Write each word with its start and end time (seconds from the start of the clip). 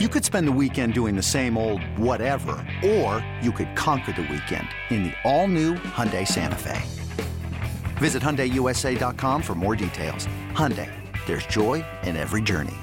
You 0.00 0.08
could 0.08 0.24
spend 0.24 0.48
the 0.48 0.58
weekend 0.60 0.92
doing 0.92 1.14
the 1.14 1.22
same 1.22 1.56
old 1.56 1.80
whatever, 1.96 2.56
or 2.84 3.24
you 3.40 3.52
could 3.52 3.76
conquer 3.76 4.10
the 4.10 4.22
weekend 4.22 4.66
in 4.90 5.04
the 5.04 5.12
all-new 5.22 5.74
Hyundai 5.74 6.26
Santa 6.26 6.56
Fe. 6.56 6.82
Visit 7.98 8.20
HyundaiUSA.com 8.20 9.40
for 9.40 9.54
more 9.54 9.76
details. 9.76 10.26
Hyundai, 10.50 10.90
there's 11.26 11.46
joy 11.46 11.84
in 12.02 12.16
every 12.16 12.42
journey. 12.42 12.74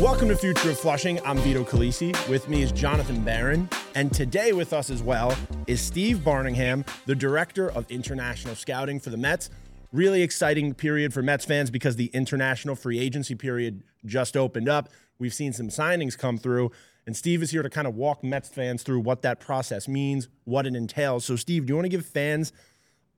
Welcome 0.00 0.28
to 0.28 0.36
Future 0.36 0.70
of 0.70 0.80
Flushing. 0.80 1.20
I'm 1.26 1.36
Vito 1.40 1.62
Calisi. 1.62 2.16
With 2.26 2.48
me 2.48 2.62
is 2.62 2.72
Jonathan 2.72 3.22
Barron. 3.22 3.68
And 3.94 4.10
today 4.14 4.54
with 4.54 4.72
us 4.72 4.88
as 4.88 5.02
well 5.02 5.36
is 5.66 5.82
Steve 5.82 6.20
Barningham, 6.24 6.86
the 7.04 7.14
Director 7.14 7.70
of 7.70 7.84
International 7.90 8.54
Scouting 8.54 8.98
for 8.98 9.10
the 9.10 9.18
Mets. 9.18 9.50
Really 9.92 10.22
exciting 10.22 10.74
period 10.74 11.12
for 11.12 11.20
Mets 11.20 11.44
fans 11.44 11.68
because 11.68 11.96
the 11.96 12.06
international 12.06 12.76
free 12.76 13.00
agency 13.00 13.34
period 13.34 13.82
just 14.04 14.36
opened 14.36 14.68
up. 14.68 14.88
We've 15.18 15.34
seen 15.34 15.52
some 15.52 15.68
signings 15.68 16.16
come 16.16 16.38
through, 16.38 16.70
and 17.06 17.16
Steve 17.16 17.42
is 17.42 17.50
here 17.50 17.62
to 17.62 17.70
kind 17.70 17.88
of 17.88 17.96
walk 17.96 18.22
Mets 18.22 18.48
fans 18.48 18.84
through 18.84 19.00
what 19.00 19.22
that 19.22 19.40
process 19.40 19.88
means, 19.88 20.28
what 20.44 20.64
it 20.64 20.76
entails. 20.76 21.24
So, 21.24 21.34
Steve, 21.34 21.66
do 21.66 21.72
you 21.72 21.74
want 21.76 21.86
to 21.86 21.88
give 21.90 22.06
fans 22.06 22.52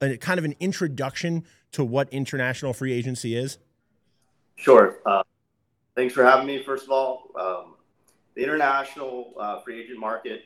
a 0.01 0.17
kind 0.17 0.39
of 0.39 0.45
an 0.45 0.55
introduction 0.59 1.45
to 1.73 1.85
what 1.85 2.09
international 2.11 2.73
free 2.73 2.91
agency 2.91 3.35
is? 3.35 3.59
Sure. 4.55 4.97
Uh, 5.05 5.23
thanks 5.95 6.13
for 6.13 6.23
having 6.23 6.47
me. 6.47 6.63
First 6.63 6.85
of 6.85 6.91
all, 6.91 7.29
um, 7.39 7.75
the 8.33 8.43
international 8.43 9.33
uh, 9.39 9.59
free 9.59 9.81
agent 9.83 9.99
market 9.99 10.45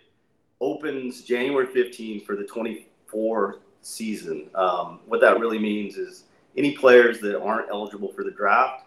opens 0.59 1.21
January 1.21 1.67
15th 1.67 2.25
for 2.25 2.35
the 2.35 2.43
24 2.43 3.59
season. 3.87 4.49
Um, 4.55 4.99
what 5.05 5.21
that 5.21 5.39
really 5.39 5.59
means 5.59 5.97
is 5.97 6.25
any 6.55 6.75
players 6.75 7.19
that 7.21 7.39
aren't 7.39 7.69
eligible 7.69 8.11
for 8.11 8.23
the 8.23 8.31
draft 8.31 8.85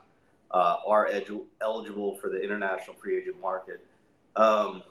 uh, 0.50 0.76
are 0.86 1.08
edu- 1.08 1.44
eligible 1.60 2.16
for 2.16 2.28
the 2.28 2.40
international 2.40 2.96
free 2.96 3.18
agent 3.18 3.40
market. 3.40 3.84
Um, 4.36 4.82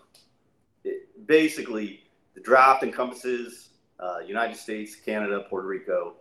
it, 0.84 1.28
basically, 1.28 2.04
the 2.34 2.42
draft 2.42 2.84
encompasses 2.84 3.70
uh, 4.00 4.20
United 4.26 4.56
States, 4.58 4.96
Canada, 4.96 5.46
Puerto 5.50 5.68
Rico. 5.68 6.14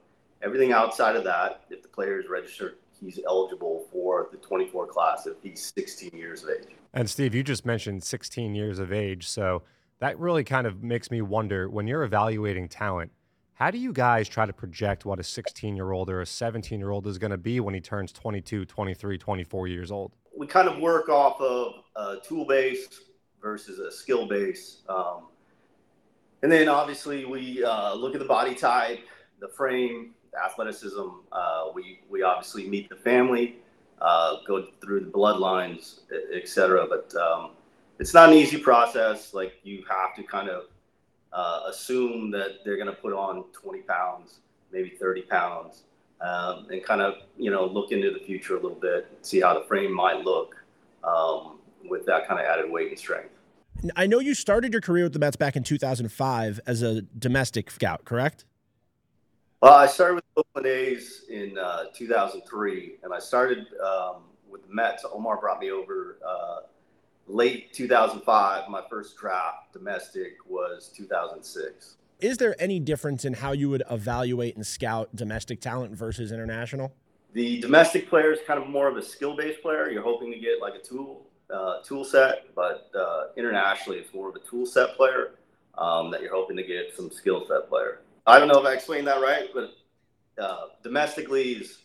Everything 0.42 0.72
outside 0.72 1.16
of 1.16 1.24
that, 1.24 1.62
if 1.70 1.82
the 1.82 1.88
player 1.88 2.20
is 2.20 2.28
registered, 2.28 2.76
he's 3.00 3.20
eligible 3.26 3.86
for 3.92 4.28
the 4.32 4.38
24 4.38 4.86
class 4.88 5.26
if 5.26 5.36
he's 5.42 5.72
16 5.76 6.10
years 6.12 6.42
of 6.42 6.50
age. 6.50 6.74
And 6.94 7.08
Steve, 7.08 7.34
you 7.34 7.42
just 7.42 7.64
mentioned 7.64 8.02
16 8.02 8.54
years 8.54 8.78
of 8.78 8.92
age. 8.92 9.28
So 9.28 9.62
that 10.00 10.18
really 10.18 10.44
kind 10.44 10.66
of 10.66 10.82
makes 10.82 11.10
me 11.10 11.22
wonder 11.22 11.68
when 11.68 11.86
you're 11.86 12.02
evaluating 12.02 12.68
talent, 12.68 13.12
how 13.58 13.72
do 13.72 13.78
you 13.78 13.92
guys 13.92 14.28
try 14.28 14.46
to 14.46 14.52
project 14.52 15.04
what 15.04 15.18
a 15.18 15.24
16 15.24 15.74
year 15.74 15.90
old 15.90 16.08
or 16.08 16.20
a 16.20 16.26
17 16.26 16.78
year 16.78 16.90
old 16.90 17.08
is 17.08 17.18
going 17.18 17.32
to 17.32 17.36
be 17.36 17.58
when 17.58 17.74
he 17.74 17.80
turns 17.80 18.12
22, 18.12 18.64
23, 18.64 19.18
24 19.18 19.66
years 19.66 19.90
old? 19.90 20.12
We 20.36 20.46
kind 20.46 20.68
of 20.68 20.78
work 20.78 21.08
off 21.08 21.40
of 21.40 21.72
a 21.96 22.18
tool 22.24 22.46
base 22.46 22.86
versus 23.42 23.80
a 23.80 23.90
skill 23.90 24.26
base. 24.26 24.82
Um, 24.88 25.26
and 26.42 26.52
then 26.52 26.68
obviously 26.68 27.24
we 27.24 27.64
uh, 27.64 27.94
look 27.94 28.14
at 28.14 28.20
the 28.20 28.28
body 28.28 28.54
type, 28.54 29.00
the 29.40 29.48
frame, 29.48 30.14
the 30.32 30.40
athleticism. 30.40 31.08
Uh, 31.32 31.64
we, 31.74 32.02
we 32.08 32.22
obviously 32.22 32.68
meet 32.68 32.88
the 32.88 32.94
family, 32.94 33.56
uh, 34.00 34.36
go 34.46 34.68
through 34.80 35.00
the 35.00 35.10
bloodlines, 35.10 36.02
et 36.32 36.48
cetera. 36.48 36.86
But 36.88 37.12
um, 37.20 37.50
it's 37.98 38.14
not 38.14 38.28
an 38.28 38.36
easy 38.36 38.58
process. 38.58 39.34
Like 39.34 39.54
you 39.64 39.82
have 39.90 40.14
to 40.14 40.22
kind 40.22 40.48
of 40.48 40.66
uh, 41.32 41.62
assume 41.68 42.30
that 42.30 42.64
they're 42.64 42.76
going 42.76 42.88
to 42.88 43.00
put 43.00 43.12
on 43.12 43.44
20 43.52 43.80
pounds, 43.82 44.40
maybe 44.72 44.90
30 44.90 45.22
pounds, 45.22 45.84
um, 46.20 46.66
and 46.70 46.82
kind 46.84 47.00
of 47.00 47.14
you 47.36 47.50
know 47.50 47.66
look 47.66 47.92
into 47.92 48.10
the 48.10 48.20
future 48.20 48.56
a 48.56 48.60
little 48.60 48.78
bit, 48.78 49.06
see 49.22 49.40
how 49.40 49.58
the 49.58 49.64
frame 49.66 49.94
might 49.94 50.24
look 50.24 50.56
um, 51.04 51.58
with 51.88 52.04
that 52.06 52.26
kind 52.26 52.40
of 52.40 52.46
added 52.46 52.70
weight 52.70 52.88
and 52.88 52.98
strength. 52.98 53.30
I 53.94 54.06
know 54.06 54.18
you 54.18 54.34
started 54.34 54.72
your 54.72 54.82
career 54.82 55.04
with 55.04 55.12
the 55.12 55.20
Mets 55.20 55.36
back 55.36 55.54
in 55.54 55.62
2005 55.62 56.60
as 56.66 56.82
a 56.82 57.02
domestic 57.02 57.70
scout, 57.70 58.04
correct? 58.04 58.44
Well, 59.60 59.74
I 59.74 59.86
started 59.86 60.16
with 60.16 60.24
the 60.34 60.40
Oakland 60.40 60.66
A's 60.66 61.24
in 61.28 61.58
uh, 61.58 61.84
2003, 61.94 62.98
and 63.02 63.12
I 63.12 63.18
started 63.18 63.66
um, 63.84 64.22
with 64.48 64.66
the 64.66 64.74
Mets. 64.74 65.04
Omar 65.12 65.40
brought 65.40 65.60
me 65.60 65.70
over 65.70 66.18
uh, 66.26 66.60
late 67.28 67.72
2005. 67.72 68.68
My 68.68 68.82
first 68.88 69.16
draft 69.16 69.72
domestic 69.72 70.36
was 70.46 70.90
2006. 70.96 71.96
Is 72.20 72.36
there 72.36 72.60
any 72.60 72.80
difference 72.80 73.24
in 73.24 73.34
how 73.34 73.52
you 73.52 73.70
would 73.70 73.84
evaluate 73.90 74.56
and 74.56 74.66
scout 74.66 75.14
domestic 75.14 75.60
talent 75.60 75.94
versus 75.94 76.32
international? 76.32 76.92
The 77.34 77.60
domestic 77.60 78.08
player 78.08 78.32
is 78.32 78.40
kind 78.46 78.60
of 78.60 78.68
more 78.68 78.88
of 78.88 78.96
a 78.96 79.02
skill-based 79.02 79.62
player. 79.62 79.88
You're 79.90 80.02
hoping 80.02 80.32
to 80.32 80.38
get 80.38 80.60
like 80.60 80.74
a 80.74 80.80
tool 80.80 81.26
uh, 81.54 81.80
tool 81.82 82.04
set, 82.04 82.54
but 82.54 82.90
uh, 82.94 83.28
internationally, 83.36 83.98
it's 83.98 84.12
more 84.12 84.28
of 84.28 84.36
a 84.36 84.40
tool 84.40 84.66
set 84.66 84.96
player 84.96 85.32
um, 85.78 86.10
that 86.10 86.20
you're 86.20 86.34
hoping 86.34 86.56
to 86.56 86.62
get 86.62 86.94
some 86.94 87.10
skill 87.10 87.46
set 87.46 87.68
player. 87.68 88.00
I 88.26 88.38
don't 88.38 88.48
know 88.48 88.60
if 88.60 88.66
I 88.66 88.74
explained 88.74 89.06
that 89.06 89.22
right, 89.22 89.48
but 89.54 89.72
uh, 90.42 90.66
domestically 90.82 91.52
is 91.52 91.78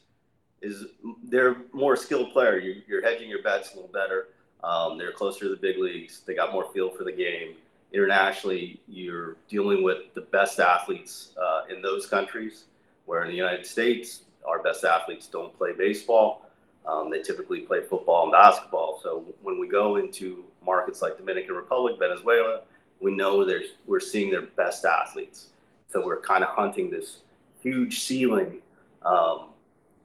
is 0.62 0.86
they're 1.26 1.58
more 1.74 1.96
skilled 1.96 2.32
player. 2.32 2.58
You, 2.58 2.82
you're 2.88 3.04
hedging 3.04 3.30
your 3.30 3.44
bets 3.44 3.74
a 3.74 3.76
little 3.76 3.92
better. 3.92 4.30
Um, 4.64 4.98
they're 4.98 5.12
closer 5.12 5.42
to 5.42 5.50
the 5.50 5.58
big 5.58 5.78
leagues. 5.78 6.22
They 6.26 6.36
got 6.36 6.54
more 6.54 6.72
feel 6.74 6.90
for 6.90 7.04
the 7.04 7.12
game. 7.12 7.56
Internationally, 7.92 8.80
you're 8.88 9.36
dealing 9.50 9.84
with 9.84 10.14
the 10.14 10.22
best 10.22 10.60
athletes 10.60 11.34
uh, 11.42 11.64
in 11.70 11.82
those 11.82 12.08
countries, 12.08 12.66
where 13.06 13.24
in 13.24 13.30
the 13.30 13.36
United 13.36 13.66
States, 13.66 14.22
our 14.46 14.62
best 14.64 14.84
athletes 14.84 15.28
don't 15.28 15.56
play 15.58 15.74
baseball. 15.78 16.50
Um, 16.86 17.10
they 17.10 17.22
typically 17.22 17.60
play 17.60 17.82
football 17.82 18.24
and 18.24 18.32
basketball. 18.32 19.00
So 19.02 19.26
when 19.42 19.60
we 19.60 19.68
go 19.68 19.98
into 19.98 20.44
markets 20.66 21.02
like 21.02 21.18
Dominican 21.18 21.56
Republic, 21.56 21.96
Venezuela, 22.00 22.62
we 23.00 23.12
know 23.12 23.46
there's 23.46 23.68
we're 23.86 24.00
seeing 24.00 24.32
their 24.32 24.42
best 24.42 24.86
athletes. 24.86 25.48
So 25.90 26.04
we're 26.04 26.22
kind 26.22 26.44
of 26.44 26.50
hunting 26.50 26.90
this 26.90 27.20
huge 27.62 28.02
ceiling 28.02 28.60
um, 29.04 29.50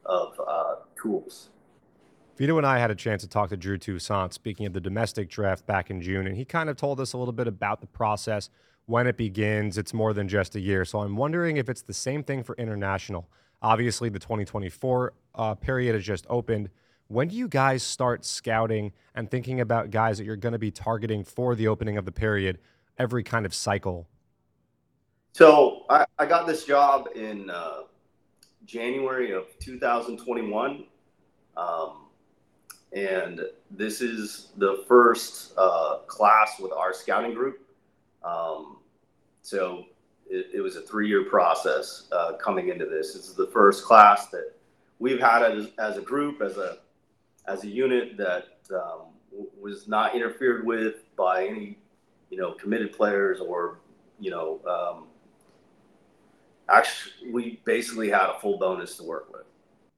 of 0.04 0.41
uh, 0.47 0.74
tools. 1.00 1.48
Vito 2.38 2.56
and 2.56 2.65
I 2.65 2.78
had 2.78 2.93
a 2.93 2.94
chance 2.94 3.22
to 3.22 3.28
talk 3.28 3.49
to 3.49 3.56
Drew 3.56 3.76
Toussaint, 3.78 4.32
speaking 4.32 4.65
of 4.65 4.72
the 4.72 4.81
domestic 4.81 5.28
draft 5.28 5.66
back 5.66 5.91
in 5.91 6.00
June, 6.00 6.28
and 6.28 6.37
he 6.37 6.44
kind 6.44 6.71
of 6.71 6.76
told 6.76 7.00
us 7.00 7.12
a 7.12 7.19
little 7.19 7.32
bit 7.32 7.49
about 7.49 7.81
the 7.81 7.88
process, 7.88 8.49
when 8.87 9.09
it 9.09 9.16
begins. 9.16 9.76
It's 9.76 9.93
more 9.93 10.15
than 10.15 10.28
just 10.28 10.54
a 10.54 10.60
year. 10.60 10.84
So 10.84 11.00
I'm 11.00 11.16
wondering 11.16 11.56
if 11.56 11.69
it's 11.69 11.82
the 11.82 11.93
same 11.93 12.22
thing 12.22 12.44
for 12.44 12.54
international. 12.54 13.28
Obviously, 13.60 14.09
the 14.09 14.21
2024 14.21 15.12
uh, 15.34 15.54
period 15.56 15.94
has 15.94 16.04
just 16.04 16.27
opened. 16.31 16.71
When 17.09 17.27
do 17.27 17.37
you 17.37 17.48
guys 17.48 17.82
start 17.82 18.25
scouting 18.25 18.93
and 19.16 19.28
thinking 19.28 19.60
about 19.60 19.91
guys 19.91 20.16
that 20.19 20.25
you're 20.25 20.37
going 20.37 20.53
to 20.53 20.60
be 20.60 20.71
targeting 20.71 21.25
for 21.25 21.56
the 21.56 21.66
opening 21.66 21.97
of 21.97 22.04
the 22.04 22.12
period 22.12 22.60
every 22.98 23.25
kind 23.25 23.47
of 23.47 23.53
cycle? 23.53 24.09
So 25.32 25.84
I, 25.91 26.06
I 26.19 26.27
got 26.27 26.47
this 26.47 26.65
job 26.65 27.09
in 27.15 27.50
uh, 27.50 27.81
January 28.65 29.32
of 29.32 29.47
2021. 29.59 30.84
Um, 31.56 32.07
and 32.93 33.41
this 33.71 34.00
is 34.00 34.49
the 34.56 34.84
first 34.88 35.53
uh, 35.56 35.99
class 36.06 36.59
with 36.59 36.72
our 36.72 36.93
scouting 36.93 37.34
group. 37.34 37.60
Um, 38.25 38.78
so 39.43 39.84
it, 40.28 40.47
it, 40.54 40.60
was 40.60 40.76
a 40.76 40.82
three-year 40.82 41.25
process 41.25 42.09
uh, 42.12 42.32
coming 42.34 42.69
into 42.69 42.87
this. 42.87 43.15
This 43.15 43.28
is 43.28 43.34
the 43.34 43.47
first 43.48 43.84
class 43.84 44.28
that 44.28 44.53
we've 44.98 45.21
had 45.21 45.43
as, 45.43 45.69
as 45.78 45.97
a 45.97 46.03
group, 46.03 46.43
as 46.43 46.56
a 46.56 46.78
as 47.48 47.65
a 47.65 47.66
unit 47.66 48.16
that 48.16 48.44
um, 48.75 49.06
was 49.59 49.88
not 49.88 50.15
interfered 50.15 50.66
with 50.66 51.15
by 51.16 51.47
any, 51.47 51.78
you 52.31 52.37
know, 52.37 52.53
committed 52.53 52.93
players 52.93 53.41
or, 53.41 53.78
you 54.21 54.31
know, 54.31 54.60
um, 54.69 55.06
actually, 56.69 57.32
we 57.32 57.60
basically 57.65 58.10
had 58.10 58.28
a 58.28 58.38
full 58.38 58.59
bonus 58.59 58.97
to 58.98 59.03
work 59.03 59.32
with. 59.32 59.47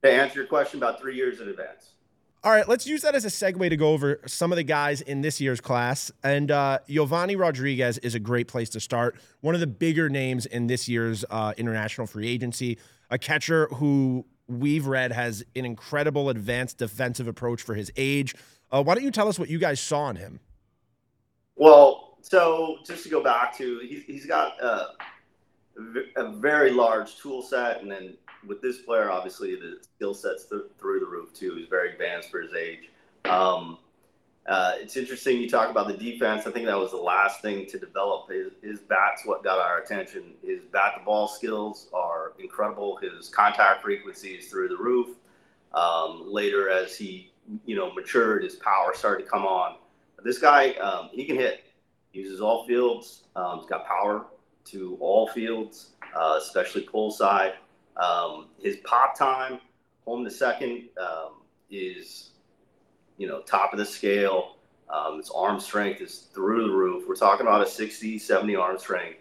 To 0.03 0.11
answer 0.11 0.41
your 0.41 0.47
question, 0.47 0.79
about 0.79 1.01
three 1.01 1.17
years 1.17 1.41
in 1.41 1.49
advance. 1.49 1.91
All 2.43 2.51
right, 2.51 2.67
let's 2.67 2.87
use 2.87 3.03
that 3.03 3.15
as 3.15 3.27
a 3.27 3.29
segue 3.29 3.69
to 3.69 3.77
go 3.77 3.93
over 3.93 4.19
some 4.27 4.51
of 4.51 4.57
the 4.57 4.63
guys 4.63 5.03
in 5.03 5.21
this 5.21 5.43
year's 5.43 5.61
class. 5.61 6.11
And 6.25 6.51
uh, 6.51 6.79
Yovanny 6.89 7.39
Rodriguez 7.39 7.99
is 7.99 8.15
a 8.15 8.19
great 8.19 8.49
place 8.49 8.71
to 8.71 8.81
start. 8.81 9.17
One 9.43 9.55
of 9.55 9.61
the 9.61 9.67
bigger 9.67 10.09
names 10.09 10.47
in 10.47 10.67
this 10.67 10.89
year's 10.89 11.23
uh, 11.29 11.53
international 11.59 12.07
free 12.07 12.29
agency, 12.29 12.79
a 13.11 13.19
catcher 13.19 13.67
who 13.75 14.25
we've 14.49 14.87
read 14.87 15.13
has 15.13 15.45
an 15.55 15.67
incredible 15.67 16.31
advanced 16.31 16.79
defensive 16.79 17.29
approach 17.29 17.61
for 17.61 17.75
his 17.75 17.93
age. 17.99 18.35
Uh, 18.73 18.83
why 18.83 18.95
don't 18.95 19.05
you 19.05 19.11
tell 19.11 19.29
us 19.29 19.39
what 19.39 19.51
you 19.51 19.59
guys 19.59 19.79
saw 19.79 20.09
in 20.09 20.17
him? 20.17 20.41
Well, 21.57 22.17
so 22.23 22.79
just 22.87 23.03
to 23.03 23.11
go 23.11 23.23
back 23.23 23.55
to, 23.59 23.81
he's, 23.81 24.25
got 24.25 24.59
a, 24.63 24.93
a 26.17 26.33
very 26.33 26.71
large 26.71 27.19
tool 27.19 27.43
set, 27.43 27.83
and 27.83 27.91
then 27.91 28.17
with 28.47 28.63
this 28.63 28.79
player, 28.79 29.11
obviously 29.11 29.55
the 29.57 29.79
skill 29.83 30.15
sets 30.15 30.47
th- 30.47 30.63
through 30.79 31.01
the 31.01 31.07
roof 31.07 31.33
too. 31.33 31.55
He's 31.57 31.69
very 31.69 31.93
advanced 31.93 32.31
for 32.31 32.41
his 32.41 32.55
age. 32.55 32.91
Um, 33.25 33.79
uh, 34.47 34.73
it's 34.77 34.97
interesting 34.97 35.39
you 35.39 35.49
talk 35.49 35.71
about 35.71 35.87
the 35.87 35.97
defense. 35.97 36.47
I 36.47 36.51
think 36.51 36.67
that 36.67 36.79
was 36.79 36.91
the 36.91 36.97
last 36.97 37.43
thing 37.43 37.67
to 37.67 37.79
develop. 37.79 38.31
His, 38.31 38.53
his 38.63 38.81
bat's 38.81 39.25
what 39.25 39.45
got 39.45 39.59
our 39.59 39.79
attention. 39.79 40.35
His 40.43 40.65
bat 40.73 40.95
to 40.99 41.05
ball 41.05 41.29
skills 41.29 41.89
are 41.93 42.33
incredible. 42.39 42.97
His 42.97 43.29
contact 43.29 43.83
frequency 43.83 44.31
is 44.31 44.49
through 44.49 44.69
the 44.69 44.77
roof. 44.77 45.17
Um, 45.73 46.25
later, 46.27 46.69
as 46.69 46.97
he 46.97 47.31
you 47.65 47.77
know 47.77 47.93
matured, 47.93 48.43
his 48.43 48.57
power 48.57 48.93
started 48.95 49.25
to 49.25 49.31
come 49.31 49.45
on. 49.45 49.77
But 50.17 50.25
this 50.25 50.39
guy, 50.39 50.73
um, 50.75 51.11
he 51.13 51.25
can 51.25 51.37
hit. 51.37 51.65
He 52.11 52.21
uses 52.21 52.41
all 52.41 52.67
fields. 52.67 53.25
Um, 53.37 53.61
he's 53.61 53.69
got 53.69 53.87
power 53.87 54.27
to 54.67 54.97
all 55.01 55.29
fields, 55.29 55.91
uh, 56.17 56.41
especially 56.43 56.83
pull 56.83 57.11
side. 57.11 57.55
Um, 57.97 58.49
his 58.61 58.79
pop 58.85 59.17
time, 59.17 59.61
home 60.05 60.25
to 60.25 60.31
second, 60.31 60.89
um, 61.01 61.43
is 61.71 62.31
you 63.19 63.27
know 63.29 63.41
top 63.43 63.73
of 63.73 63.79
the 63.79 63.87
scale. 63.87 64.57
Um, 64.89 65.19
his 65.19 65.31
arm 65.31 65.61
strength 65.61 66.01
is 66.01 66.29
through 66.35 66.67
the 66.67 66.75
roof. 66.75 67.05
We're 67.09 67.15
talking 67.15 67.47
about 67.47 67.63
a 67.63 67.67
60, 67.67 68.19
70 68.19 68.57
arm 68.57 68.77
strength. 68.77 69.21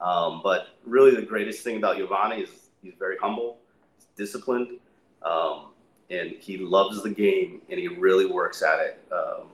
Um, 0.00 0.42
but 0.44 0.68
really, 0.84 1.14
the 1.14 1.22
greatest 1.22 1.64
thing 1.64 1.78
about 1.78 1.96
Yovanny 1.96 2.42
is 2.42 2.50
he's 2.82 2.92
very 2.98 3.16
humble, 3.16 3.58
he's 3.96 4.06
disciplined, 4.16 4.78
um, 5.22 5.68
and 6.10 6.32
he 6.32 6.58
loves 6.58 7.02
the 7.02 7.10
game 7.10 7.62
and 7.70 7.80
he 7.80 7.88
really 7.88 8.26
works 8.26 8.62
at 8.62 8.78
it. 8.80 9.02
Um, 9.10 9.48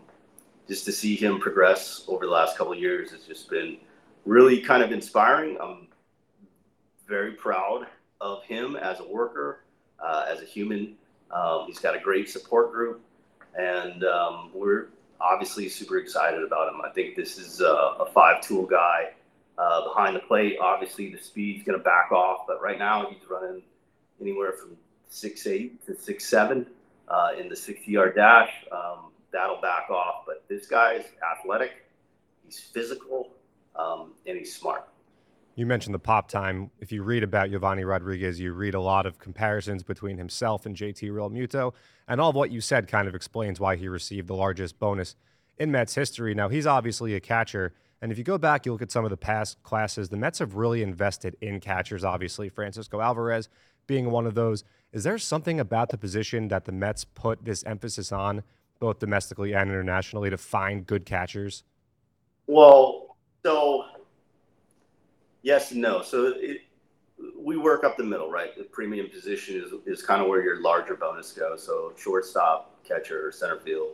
just 0.68 0.84
to 0.86 0.92
see 0.92 1.16
him 1.16 1.38
progress 1.38 2.04
over 2.08 2.24
the 2.26 2.32
last 2.32 2.56
couple 2.56 2.74
years 2.74 3.10
has 3.12 3.24
just 3.24 3.48
been 3.48 3.78
really 4.24 4.60
kind 4.60 4.82
of 4.82 4.92
inspiring. 4.92 5.58
I'm 5.60 5.88
very 7.06 7.32
proud 7.32 7.86
of 8.22 8.42
him 8.44 8.76
as 8.76 9.00
a 9.00 9.04
worker, 9.04 9.64
uh, 10.02 10.24
as 10.28 10.40
a 10.40 10.44
human. 10.44 10.94
Um, 11.30 11.64
he's 11.66 11.78
got 11.78 11.96
a 11.96 12.00
great 12.00 12.30
support 12.30 12.72
group, 12.72 13.02
and 13.58 14.04
um, 14.04 14.50
we're 14.54 14.88
obviously 15.20 15.68
super 15.68 15.98
excited 15.98 16.42
about 16.42 16.72
him. 16.72 16.80
I 16.84 16.90
think 16.90 17.16
this 17.16 17.38
is 17.38 17.60
a, 17.60 17.96
a 18.00 18.10
five 18.12 18.40
tool 18.40 18.64
guy 18.64 19.10
uh, 19.58 19.88
behind 19.88 20.14
the 20.14 20.20
plate. 20.20 20.56
Obviously, 20.60 21.12
the 21.12 21.18
speed's 21.18 21.64
going 21.64 21.78
to 21.78 21.84
back 21.84 22.12
off, 22.12 22.46
but 22.46 22.62
right 22.62 22.78
now 22.78 23.08
he's 23.10 23.28
running 23.28 23.62
anywhere 24.20 24.52
from 24.52 24.76
six 25.08 25.46
eight 25.46 25.84
to 25.86 25.96
six 25.96 26.26
seven 26.26 26.66
uh, 27.08 27.30
in 27.38 27.48
the 27.48 27.56
60 27.56 27.90
yard 27.90 28.14
dash. 28.14 28.50
Um, 28.70 29.10
that'll 29.32 29.60
back 29.60 29.90
off, 29.90 30.24
but 30.26 30.44
this 30.48 30.66
guy 30.66 30.94
is 30.94 31.06
athletic, 31.32 31.86
he's 32.44 32.60
physical, 32.60 33.30
um, 33.76 34.12
and 34.26 34.38
he's 34.38 34.54
smart. 34.54 34.88
You 35.54 35.66
mentioned 35.66 35.94
the 35.94 35.98
pop 35.98 36.28
time. 36.28 36.70
If 36.80 36.92
you 36.92 37.02
read 37.02 37.22
about 37.22 37.50
Yovanny 37.50 37.86
Rodriguez, 37.86 38.40
you 38.40 38.52
read 38.52 38.74
a 38.74 38.80
lot 38.80 39.04
of 39.04 39.18
comparisons 39.18 39.82
between 39.82 40.16
himself 40.16 40.64
and 40.64 40.74
JT 40.74 41.10
Realmuto, 41.10 41.74
and 42.08 42.20
all 42.20 42.30
of 42.30 42.36
what 42.36 42.50
you 42.50 42.62
said 42.62 42.88
kind 42.88 43.06
of 43.06 43.14
explains 43.14 43.60
why 43.60 43.76
he 43.76 43.86
received 43.86 44.28
the 44.28 44.34
largest 44.34 44.78
bonus 44.78 45.14
in 45.58 45.70
Mets 45.70 45.94
history. 45.94 46.34
Now, 46.34 46.48
he's 46.48 46.66
obviously 46.66 47.14
a 47.14 47.20
catcher, 47.20 47.74
and 48.00 48.10
if 48.10 48.16
you 48.16 48.24
go 48.24 48.38
back, 48.38 48.64
you 48.64 48.72
look 48.72 48.80
at 48.80 48.90
some 48.90 49.04
of 49.04 49.10
the 49.10 49.16
past 49.16 49.62
classes, 49.62 50.08
the 50.08 50.16
Mets 50.16 50.38
have 50.38 50.54
really 50.54 50.82
invested 50.82 51.36
in 51.42 51.60
catchers, 51.60 52.02
obviously, 52.02 52.48
Francisco 52.48 53.00
Alvarez 53.00 53.50
being 53.86 54.10
one 54.10 54.26
of 54.26 54.34
those. 54.34 54.64
Is 54.92 55.04
there 55.04 55.18
something 55.18 55.60
about 55.60 55.90
the 55.90 55.98
position 55.98 56.48
that 56.48 56.64
the 56.64 56.72
Mets 56.72 57.04
put 57.04 57.44
this 57.44 57.62
emphasis 57.64 58.10
on, 58.10 58.42
both 58.80 58.98
domestically 58.98 59.52
and 59.54 59.68
internationally, 59.68 60.30
to 60.30 60.38
find 60.38 60.86
good 60.86 61.04
catchers? 61.04 61.62
Well, 62.46 63.16
so 63.44 63.84
yes 65.42 65.72
and 65.72 65.80
no. 65.80 66.02
So 66.02 66.34
it, 66.36 66.62
we 67.36 67.56
work 67.56 67.84
up 67.84 67.96
the 67.96 68.04
middle, 68.04 68.30
right? 68.30 68.56
The 68.56 68.64
premium 68.64 69.08
position 69.08 69.62
is, 69.62 69.72
is 69.86 70.04
kind 70.04 70.22
of 70.22 70.28
where 70.28 70.42
your 70.42 70.60
larger 70.60 70.96
bonus 70.96 71.32
goes. 71.32 71.64
So 71.64 71.92
shortstop, 71.96 72.82
catcher, 72.84 73.30
center 73.32 73.60
field 73.60 73.92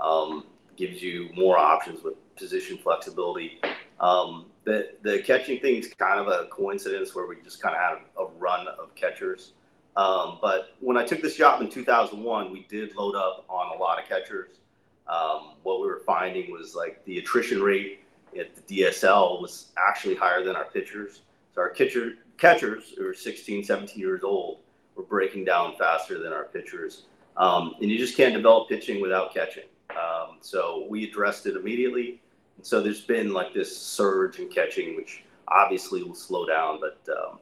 um, 0.00 0.44
gives 0.76 1.02
you 1.02 1.30
more 1.34 1.58
options 1.58 2.02
with 2.02 2.14
position 2.36 2.78
flexibility. 2.78 3.60
Um, 4.00 4.46
the 4.64 4.90
the 5.02 5.20
catching 5.20 5.60
thing 5.60 5.76
is 5.76 5.92
kind 5.94 6.20
of 6.20 6.28
a 6.28 6.46
coincidence 6.50 7.14
where 7.14 7.26
we 7.26 7.36
just 7.42 7.60
kind 7.60 7.74
of 7.74 7.80
had 7.80 7.98
a 8.18 8.26
run 8.38 8.68
of 8.68 8.94
catchers. 8.94 9.52
Um, 9.96 10.38
but 10.40 10.76
when 10.78 10.96
I 10.96 11.04
took 11.04 11.22
this 11.22 11.34
job 11.34 11.60
in 11.60 11.68
2001, 11.68 12.52
we 12.52 12.66
did 12.68 12.94
load 12.94 13.16
up 13.16 13.44
on 13.48 13.76
a 13.76 13.80
lot 13.80 14.00
of 14.00 14.08
catchers. 14.08 14.60
Um, 15.08 15.54
what 15.62 15.80
we 15.80 15.88
were 15.88 16.02
finding 16.06 16.52
was 16.52 16.76
like 16.76 17.04
the 17.04 17.18
attrition 17.18 17.60
rate 17.60 18.04
at 18.38 18.54
the 18.54 18.82
DSL 18.82 19.40
was 19.40 19.66
actually 19.76 20.14
higher 20.14 20.44
than 20.44 20.56
our 20.56 20.66
pitchers. 20.66 21.22
So 21.54 21.60
our 21.60 21.70
catcher, 21.70 22.14
catchers 22.36 22.94
who 22.96 23.06
are 23.06 23.14
16, 23.14 23.64
17 23.64 23.98
years 23.98 24.22
old 24.22 24.58
were 24.94 25.04
breaking 25.04 25.44
down 25.44 25.76
faster 25.76 26.18
than 26.18 26.32
our 26.32 26.44
pitchers. 26.44 27.04
Um, 27.36 27.74
and 27.80 27.90
you 27.90 27.98
just 27.98 28.16
can't 28.16 28.34
develop 28.34 28.68
pitching 28.68 29.00
without 29.00 29.32
catching. 29.32 29.64
Um, 29.90 30.38
so 30.40 30.86
we 30.88 31.04
addressed 31.08 31.46
it 31.46 31.56
immediately. 31.56 32.20
And 32.56 32.66
so 32.66 32.82
there's 32.82 33.02
been 33.02 33.32
like 33.32 33.54
this 33.54 33.74
surge 33.76 34.38
in 34.38 34.48
catching, 34.48 34.96
which 34.96 35.22
obviously 35.46 36.02
will 36.02 36.14
slow 36.14 36.46
down. 36.46 36.80
But 36.80 36.98
um, 37.16 37.38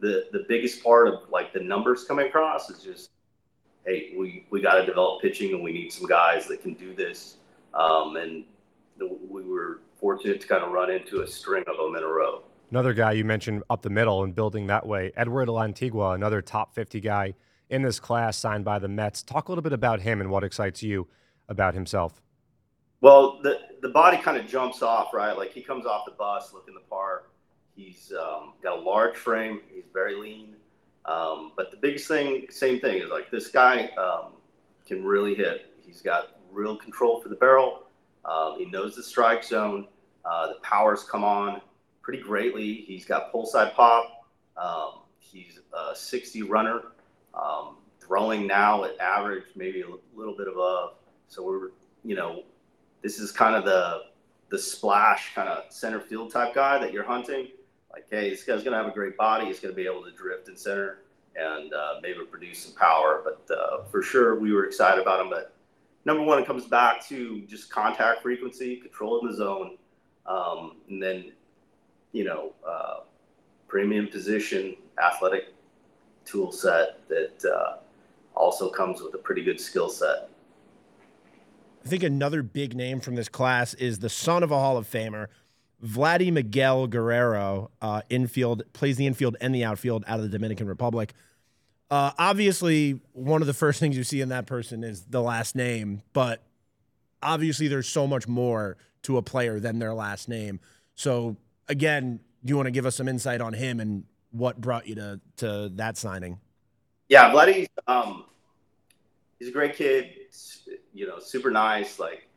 the 0.00 0.28
the 0.32 0.44
biggest 0.48 0.82
part 0.84 1.08
of 1.08 1.28
like 1.30 1.52
the 1.52 1.60
numbers 1.60 2.04
coming 2.04 2.26
across 2.26 2.68
is 2.70 2.82
just, 2.82 3.10
hey, 3.86 4.12
we 4.16 4.46
we 4.50 4.60
got 4.60 4.74
to 4.74 4.86
develop 4.86 5.22
pitching, 5.22 5.54
and 5.54 5.62
we 5.62 5.72
need 5.72 5.92
some 5.92 6.06
guys 6.06 6.46
that 6.48 6.62
can 6.62 6.74
do 6.74 6.94
this. 6.94 7.36
Um, 7.74 8.16
and 8.16 8.44
we 9.28 9.42
were 9.42 9.80
fortunate 10.02 10.40
to 10.40 10.46
kind 10.48 10.64
of 10.64 10.72
run 10.72 10.90
into 10.90 11.22
a 11.22 11.26
string 11.26 11.64
of 11.68 11.76
them 11.76 11.94
in 11.96 12.02
a 12.02 12.06
row. 12.06 12.42
Another 12.70 12.92
guy 12.92 13.12
you 13.12 13.24
mentioned 13.24 13.62
up 13.70 13.82
the 13.82 13.90
middle 13.90 14.24
and 14.24 14.34
building 14.34 14.66
that 14.66 14.84
way, 14.84 15.12
Edward 15.16 15.48
Lantigua, 15.48 16.14
another 16.14 16.42
top 16.42 16.74
50 16.74 17.00
guy 17.00 17.34
in 17.70 17.82
this 17.82 18.00
class 18.00 18.36
signed 18.36 18.64
by 18.64 18.78
the 18.80 18.88
Mets. 18.88 19.22
Talk 19.22 19.48
a 19.48 19.52
little 19.52 19.62
bit 19.62 19.72
about 19.72 20.00
him 20.00 20.20
and 20.20 20.28
what 20.28 20.42
excites 20.42 20.82
you 20.82 21.06
about 21.48 21.74
himself. 21.74 22.20
Well, 23.00 23.40
the 23.42 23.58
the 23.80 23.88
body 23.88 24.16
kind 24.16 24.36
of 24.36 24.46
jumps 24.46 24.80
off, 24.80 25.12
right? 25.12 25.36
Like 25.36 25.52
he 25.52 25.60
comes 25.60 25.86
off 25.86 26.04
the 26.04 26.12
bus 26.12 26.52
looking 26.52 26.74
the 26.74 26.80
part. 26.80 27.30
He's 27.74 28.12
um, 28.12 28.54
got 28.62 28.78
a 28.78 28.80
large 28.80 29.16
frame. 29.16 29.60
He's 29.72 29.84
very 29.92 30.14
lean. 30.14 30.54
Um, 31.04 31.52
but 31.56 31.70
the 31.70 31.76
biggest 31.78 32.06
thing, 32.06 32.46
same 32.50 32.78
thing, 32.78 33.02
is 33.02 33.10
like 33.10 33.30
this 33.30 33.48
guy 33.48 33.88
um, 33.98 34.34
can 34.86 35.04
really 35.04 35.34
hit. 35.34 35.74
He's 35.84 36.00
got 36.00 36.36
real 36.52 36.76
control 36.76 37.20
for 37.20 37.28
the 37.28 37.34
barrel. 37.34 37.81
Um, 38.24 38.56
he 38.58 38.66
knows 38.66 38.96
the 38.96 39.02
strike 39.02 39.44
zone. 39.44 39.88
Uh, 40.24 40.48
the 40.48 40.54
powers 40.62 41.04
come 41.04 41.24
on 41.24 41.60
pretty 42.02 42.22
greatly. 42.22 42.84
He's 42.86 43.04
got 43.04 43.32
pull 43.32 43.46
side 43.46 43.74
pop. 43.74 44.26
Um, 44.56 45.00
he's 45.18 45.60
a 45.72 45.94
60 45.94 46.42
runner, 46.42 46.82
um, 47.34 47.76
throwing 48.00 48.46
now 48.46 48.84
at 48.84 48.98
average, 48.98 49.44
maybe 49.56 49.82
a 49.82 49.86
little 50.14 50.36
bit 50.36 50.48
above. 50.48 50.94
So 51.28 51.42
we're, 51.44 51.70
you 52.04 52.14
know, 52.14 52.42
this 53.02 53.18
is 53.18 53.32
kind 53.32 53.56
of 53.56 53.64
the 53.64 54.02
the 54.50 54.58
splash 54.58 55.34
kind 55.34 55.48
of 55.48 55.64
center 55.72 55.98
field 55.98 56.30
type 56.30 56.54
guy 56.54 56.78
that 56.78 56.92
you're 56.92 57.04
hunting. 57.04 57.48
Like, 57.90 58.04
hey, 58.10 58.28
this 58.28 58.44
guy's 58.44 58.62
going 58.62 58.72
to 58.72 58.76
have 58.76 58.86
a 58.86 58.94
great 58.94 59.16
body. 59.16 59.46
He's 59.46 59.60
going 59.60 59.74
to 59.74 59.76
be 59.76 59.86
able 59.86 60.04
to 60.04 60.10
drift 60.12 60.46
in 60.48 60.58
center 60.58 60.98
and 61.34 61.72
uh, 61.72 61.94
maybe 62.02 62.18
produce 62.30 62.58
some 62.58 62.74
power. 62.74 63.22
But 63.24 63.54
uh, 63.54 63.84
for 63.84 64.02
sure, 64.02 64.38
we 64.38 64.52
were 64.52 64.66
excited 64.66 65.00
about 65.00 65.20
him. 65.20 65.30
But 65.30 65.54
number 66.04 66.22
one, 66.22 66.38
it 66.38 66.46
comes 66.46 66.66
back 66.66 67.06
to 67.08 67.42
just 67.42 67.70
contact 67.70 68.22
frequency, 68.22 68.76
control 68.76 69.20
in 69.20 69.28
the 69.28 69.34
zone, 69.34 69.78
um, 70.26 70.76
and 70.88 71.02
then, 71.02 71.32
you 72.12 72.24
know, 72.24 72.52
uh, 72.66 73.00
premium 73.68 74.08
position, 74.08 74.76
athletic 75.02 75.54
tool 76.24 76.52
set 76.52 77.06
that 77.08 77.44
uh, 77.44 77.78
also 78.34 78.70
comes 78.70 79.02
with 79.02 79.14
a 79.14 79.18
pretty 79.18 79.42
good 79.42 79.60
skill 79.60 79.88
set. 79.88 80.28
I 81.84 81.88
think 81.88 82.04
another 82.04 82.42
big 82.42 82.76
name 82.76 83.00
from 83.00 83.16
this 83.16 83.28
class 83.28 83.74
is 83.74 83.98
the 83.98 84.08
son 84.08 84.42
of 84.42 84.52
a 84.52 84.58
Hall 84.58 84.76
of 84.76 84.88
Famer, 84.88 85.26
Vladdy 85.84 86.32
Miguel 86.32 86.86
Guerrero, 86.86 87.70
uh, 87.80 88.02
infield, 88.08 88.62
plays 88.72 88.96
the 88.96 89.06
infield 89.06 89.36
and 89.40 89.52
the 89.52 89.64
outfield 89.64 90.04
out 90.06 90.18
of 90.18 90.22
the 90.22 90.28
Dominican 90.28 90.68
Republic. 90.68 91.12
Uh, 91.92 92.10
obviously, 92.18 92.98
one 93.12 93.42
of 93.42 93.46
the 93.46 93.52
first 93.52 93.78
things 93.78 93.98
you 93.98 94.02
see 94.02 94.22
in 94.22 94.30
that 94.30 94.46
person 94.46 94.82
is 94.82 95.02
the 95.02 95.20
last 95.20 95.54
name, 95.54 96.00
but 96.14 96.42
obviously, 97.22 97.68
there's 97.68 97.88
so 97.88 98.06
much 98.06 98.26
more 98.26 98.78
to 99.02 99.18
a 99.18 99.22
player 99.22 99.60
than 99.60 99.78
their 99.78 99.92
last 99.92 100.26
name. 100.26 100.58
So, 100.94 101.36
again, 101.68 102.20
do 102.42 102.50
you 102.50 102.56
want 102.56 102.66
to 102.66 102.70
give 102.70 102.86
us 102.86 102.96
some 102.96 103.08
insight 103.08 103.42
on 103.42 103.52
him 103.52 103.78
and 103.78 104.04
what 104.30 104.58
brought 104.58 104.86
you 104.86 104.94
to 104.94 105.20
to 105.36 105.70
that 105.74 105.98
signing? 105.98 106.40
Yeah, 107.10 107.30
Vladdy, 107.30 107.68
um, 107.86 108.24
he's 109.38 109.48
a 109.48 109.52
great 109.52 109.76
kid 109.76 110.14
you 110.92 111.06
know, 111.06 111.18
super 111.18 111.50
nice. 111.50 111.98
Like, 111.98 112.28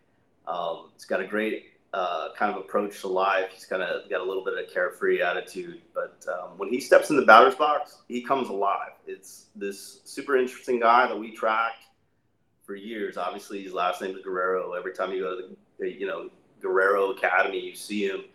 um, 0.48 0.90
he's 0.94 1.06
got 1.06 1.20
a 1.20 1.28
great 1.28 1.66
uh, 1.96 2.34
kind 2.38 2.52
of 2.52 2.58
approach 2.58 3.00
to 3.02 3.08
life. 3.08 3.52
He's 3.54 3.66
kind 3.66 3.82
of 3.82 4.10
got 4.10 4.20
a 4.20 4.24
little 4.24 4.44
bit 4.44 4.54
of 4.54 4.60
a 4.60 4.66
carefree 4.66 5.22
attitude, 5.22 5.82
but 5.94 6.26
um, 6.28 6.58
when 6.58 6.70
he 6.70 6.82
steps 6.82 7.10
in 7.10 7.16
the 7.16 7.26
batter's 7.26 7.56
box, 7.56 8.00
he 8.10 8.22
comes 8.22 8.50
alive. 8.50 8.92
It's 9.08 9.46
this 9.56 10.02
super 10.04 10.36
interesting 10.36 10.82
guy 10.82 11.08
that 11.08 11.18
we 11.18 11.32
tracked 11.32 11.86
for 12.64 12.76
years. 12.76 13.16
Obviously, 13.16 13.64
his 13.64 13.72
last 13.72 14.02
name 14.02 14.14
is 14.14 14.22
Guerrero. 14.22 14.74
Every 14.74 14.94
time 14.94 15.14
you 15.14 15.22
go 15.22 15.38
to 15.38 15.56
the, 15.80 15.90
you 15.90 16.06
know, 16.06 16.30
Guerrero 16.62 17.12
Academy, 17.12 17.60
you 17.62 17.76
see 17.76 18.08
him. 18.08 18.26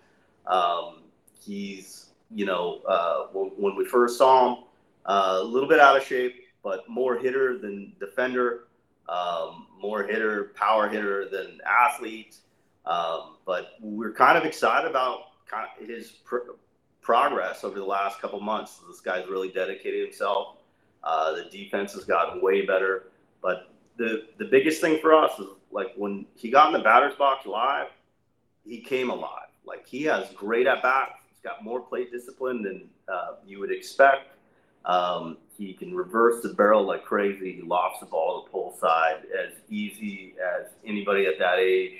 Um, 0.47 1.03
he's, 1.39 2.07
you 2.35 2.47
know, 2.47 2.81
uh, 2.89 3.27
when, 3.33 3.51
when, 3.59 3.77
we 3.77 3.85
first 3.85 4.17
saw 4.17 4.55
him, 4.55 4.65
uh, 5.05 5.41
a 5.41 5.45
little 5.45 5.69
bit 5.69 5.81
out 5.81 5.99
of 5.99 6.03
shape, 6.03 6.45
but 6.63 6.89
more 6.89 7.19
hitter 7.19 7.59
than 7.59 7.93
defender 8.01 8.69
um, 9.11 9.67
more 9.81 10.05
hitter, 10.05 10.53
power 10.55 10.89
hitter 10.89 11.29
than 11.29 11.59
athlete. 11.67 12.37
Um, 12.87 13.37
but 13.47 13.73
we're 13.81 14.13
kind 14.13 14.39
of 14.39 14.45
excited 14.45 14.89
about 14.89 15.47
kind 15.51 15.69
of 15.81 15.89
his 15.89 16.11
pr- 16.11 16.53
progress 17.03 17.65
over 17.65 17.79
the 17.79 17.85
last 17.85 18.21
couple 18.21 18.41
months. 18.41 18.81
This 18.89 19.01
guy's 19.01 19.29
really 19.29 19.51
dedicated 19.51 20.05
himself. 20.05 20.57
Uh, 21.03 21.33
the 21.33 21.45
defense 21.51 21.93
has 21.95 22.05
gotten 22.05 22.43
way 22.43 22.67
better. 22.67 23.05
But 23.43 23.71
the 23.97 24.27
the 24.39 24.45
biggest 24.45 24.81
thing 24.81 24.99
for 25.01 25.15
us 25.15 25.39
is 25.39 25.47
like 25.71 25.89
when 25.97 26.27
he 26.35 26.51
got 26.51 26.69
in 26.69 26.73
the 26.73 26.85
batter's 26.85 27.15
box 27.17 27.47
live, 27.47 27.89
he 28.65 28.81
came 28.81 29.11
alive. 29.11 29.49
Like 29.65 29.87
he 29.87 30.05
has 30.05 30.31
great 30.33 30.67
at 30.67 30.83
bats. 30.83 31.13
He's 31.31 31.41
got 31.43 31.63
more 31.65 31.81
plate 31.81 32.11
discipline 32.11 32.63
than 32.63 32.89
uh, 33.13 33.37
you 33.47 33.61
would 33.61 33.71
expect. 33.71 34.37
Um, 34.85 35.37
he 35.57 35.75
can 35.75 35.95
reverse 35.95 36.43
the 36.43 36.55
barrel 36.55 36.85
like 36.85 37.05
crazy. 37.05 37.53
He 37.53 37.63
lofts 37.63 38.01
the 38.01 38.07
ball 38.07 38.41
to 38.41 38.47
the 38.47 38.51
pull 38.51 38.77
side 38.81 39.23
as 39.39 39.53
easy 39.69 40.35
as 40.43 40.69
anybody 40.87 41.27
at 41.27 41.39
that 41.39 41.59
age. 41.59 41.99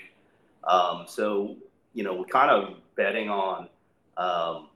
Um, 0.63 1.05
so, 1.07 1.55
you 1.93 2.03
know, 2.03 2.13
we're 2.13 2.25
kind 2.25 2.51
of 2.51 2.75
betting 2.95 3.29
on 3.29 3.67
um, 4.17 4.69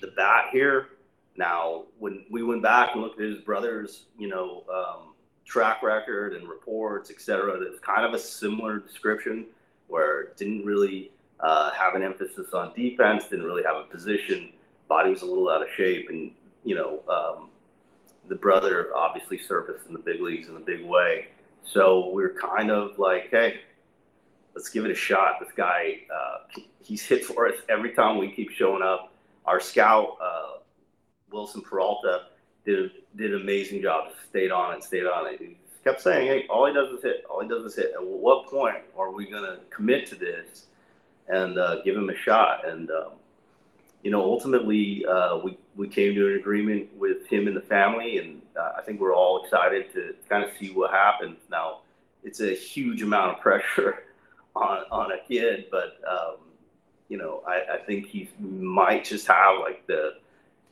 the 0.00 0.08
bat 0.16 0.46
here. 0.52 0.88
Now, 1.36 1.84
when 1.98 2.24
we 2.30 2.42
went 2.42 2.62
back 2.62 2.90
and 2.94 3.02
looked 3.02 3.20
at 3.20 3.26
his 3.26 3.38
brother's, 3.38 4.06
you 4.18 4.28
know, 4.28 4.64
um, 4.72 5.14
track 5.44 5.82
record 5.82 6.34
and 6.34 6.48
reports, 6.48 7.10
et 7.10 7.20
cetera, 7.20 7.58
that's 7.58 7.80
kind 7.80 8.04
of 8.06 8.14
a 8.14 8.18
similar 8.18 8.78
description 8.78 9.46
where 9.88 10.28
didn't 10.36 10.64
really 10.64 11.10
uh, 11.40 11.70
have 11.72 11.94
an 11.94 12.02
emphasis 12.02 12.52
on 12.54 12.72
defense, 12.74 13.28
didn't 13.28 13.44
really 13.44 13.62
have 13.62 13.76
a 13.76 13.84
position, 13.84 14.52
body 14.88 15.10
was 15.10 15.22
a 15.22 15.26
little 15.26 15.50
out 15.50 15.62
of 15.62 15.68
shape, 15.76 16.08
and 16.08 16.30
you 16.64 16.74
know, 16.74 17.00
um, 17.08 17.48
the 18.28 18.34
brother 18.34 18.90
obviously 18.96 19.38
surfaced 19.38 19.86
in 19.86 19.92
the 19.92 19.98
big 19.98 20.20
leagues 20.20 20.48
in 20.48 20.56
a 20.56 20.60
big 20.60 20.84
way. 20.84 21.28
So 21.62 22.10
we're 22.10 22.34
kind 22.34 22.70
of 22.70 22.98
like, 22.98 23.28
hey, 23.30 23.60
let's 24.54 24.68
give 24.68 24.84
it 24.84 24.90
a 24.90 24.94
shot. 24.94 25.40
This 25.40 25.50
guy, 25.56 26.00
uh, 26.14 26.60
he's 26.80 27.02
hit 27.02 27.24
for 27.24 27.48
us 27.48 27.56
every 27.68 27.92
time 27.92 28.18
we 28.18 28.30
keep 28.30 28.50
showing 28.50 28.82
up. 28.82 29.12
Our 29.44 29.60
scout, 29.60 30.16
uh, 30.22 30.58
Wilson 31.30 31.60
Peralta, 31.60 32.26
did 32.64 32.92
did 33.16 33.34
an 33.34 33.42
amazing 33.42 33.82
job. 33.82 34.12
Stayed 34.30 34.50
on 34.50 34.76
it, 34.76 34.84
stayed 34.84 35.06
on 35.06 35.26
it. 35.26 35.40
He 35.40 35.56
kept 35.82 36.00
saying, 36.00 36.26
"Hey, 36.26 36.46
all 36.48 36.66
he 36.66 36.72
does 36.72 36.90
is 36.96 37.02
hit. 37.02 37.24
All 37.28 37.42
he 37.42 37.48
does 37.48 37.64
is 37.64 37.76
hit." 37.76 37.92
At 37.94 38.04
what 38.04 38.46
point 38.46 38.78
are 38.96 39.10
we 39.10 39.28
going 39.28 39.42
to 39.42 39.58
commit 39.70 40.06
to 40.08 40.14
this 40.14 40.66
and 41.28 41.58
uh, 41.58 41.82
give 41.82 41.96
him 41.96 42.08
a 42.08 42.16
shot? 42.16 42.66
And 42.66 42.90
um, 42.90 43.12
you 44.02 44.10
know, 44.10 44.22
ultimately, 44.22 45.04
uh, 45.04 45.38
we 45.38 45.58
we 45.76 45.88
came 45.88 46.14
to 46.14 46.28
an 46.28 46.36
agreement 46.36 46.88
with 46.96 47.26
him 47.26 47.48
and 47.48 47.56
the 47.56 47.60
family, 47.62 48.18
and 48.18 48.40
uh, 48.58 48.72
I 48.78 48.82
think 48.82 49.00
we're 49.00 49.14
all 49.14 49.44
excited 49.44 49.92
to 49.92 50.14
kind 50.28 50.42
of 50.42 50.50
see 50.58 50.70
what 50.70 50.90
happens. 50.90 51.36
Now, 51.50 51.80
it's 52.22 52.40
a 52.40 52.54
huge 52.54 53.02
amount 53.02 53.36
of 53.36 53.42
pressure 53.42 54.03
on 54.54 54.84
on 54.90 55.12
a 55.12 55.18
kid, 55.26 55.66
but 55.70 56.00
um, 56.08 56.36
you 57.08 57.18
know, 57.18 57.42
I, 57.46 57.74
I 57.74 57.78
think 57.78 58.06
he 58.06 58.28
might 58.38 59.04
just 59.04 59.26
have 59.26 59.60
like 59.60 59.86
the, 59.86 60.14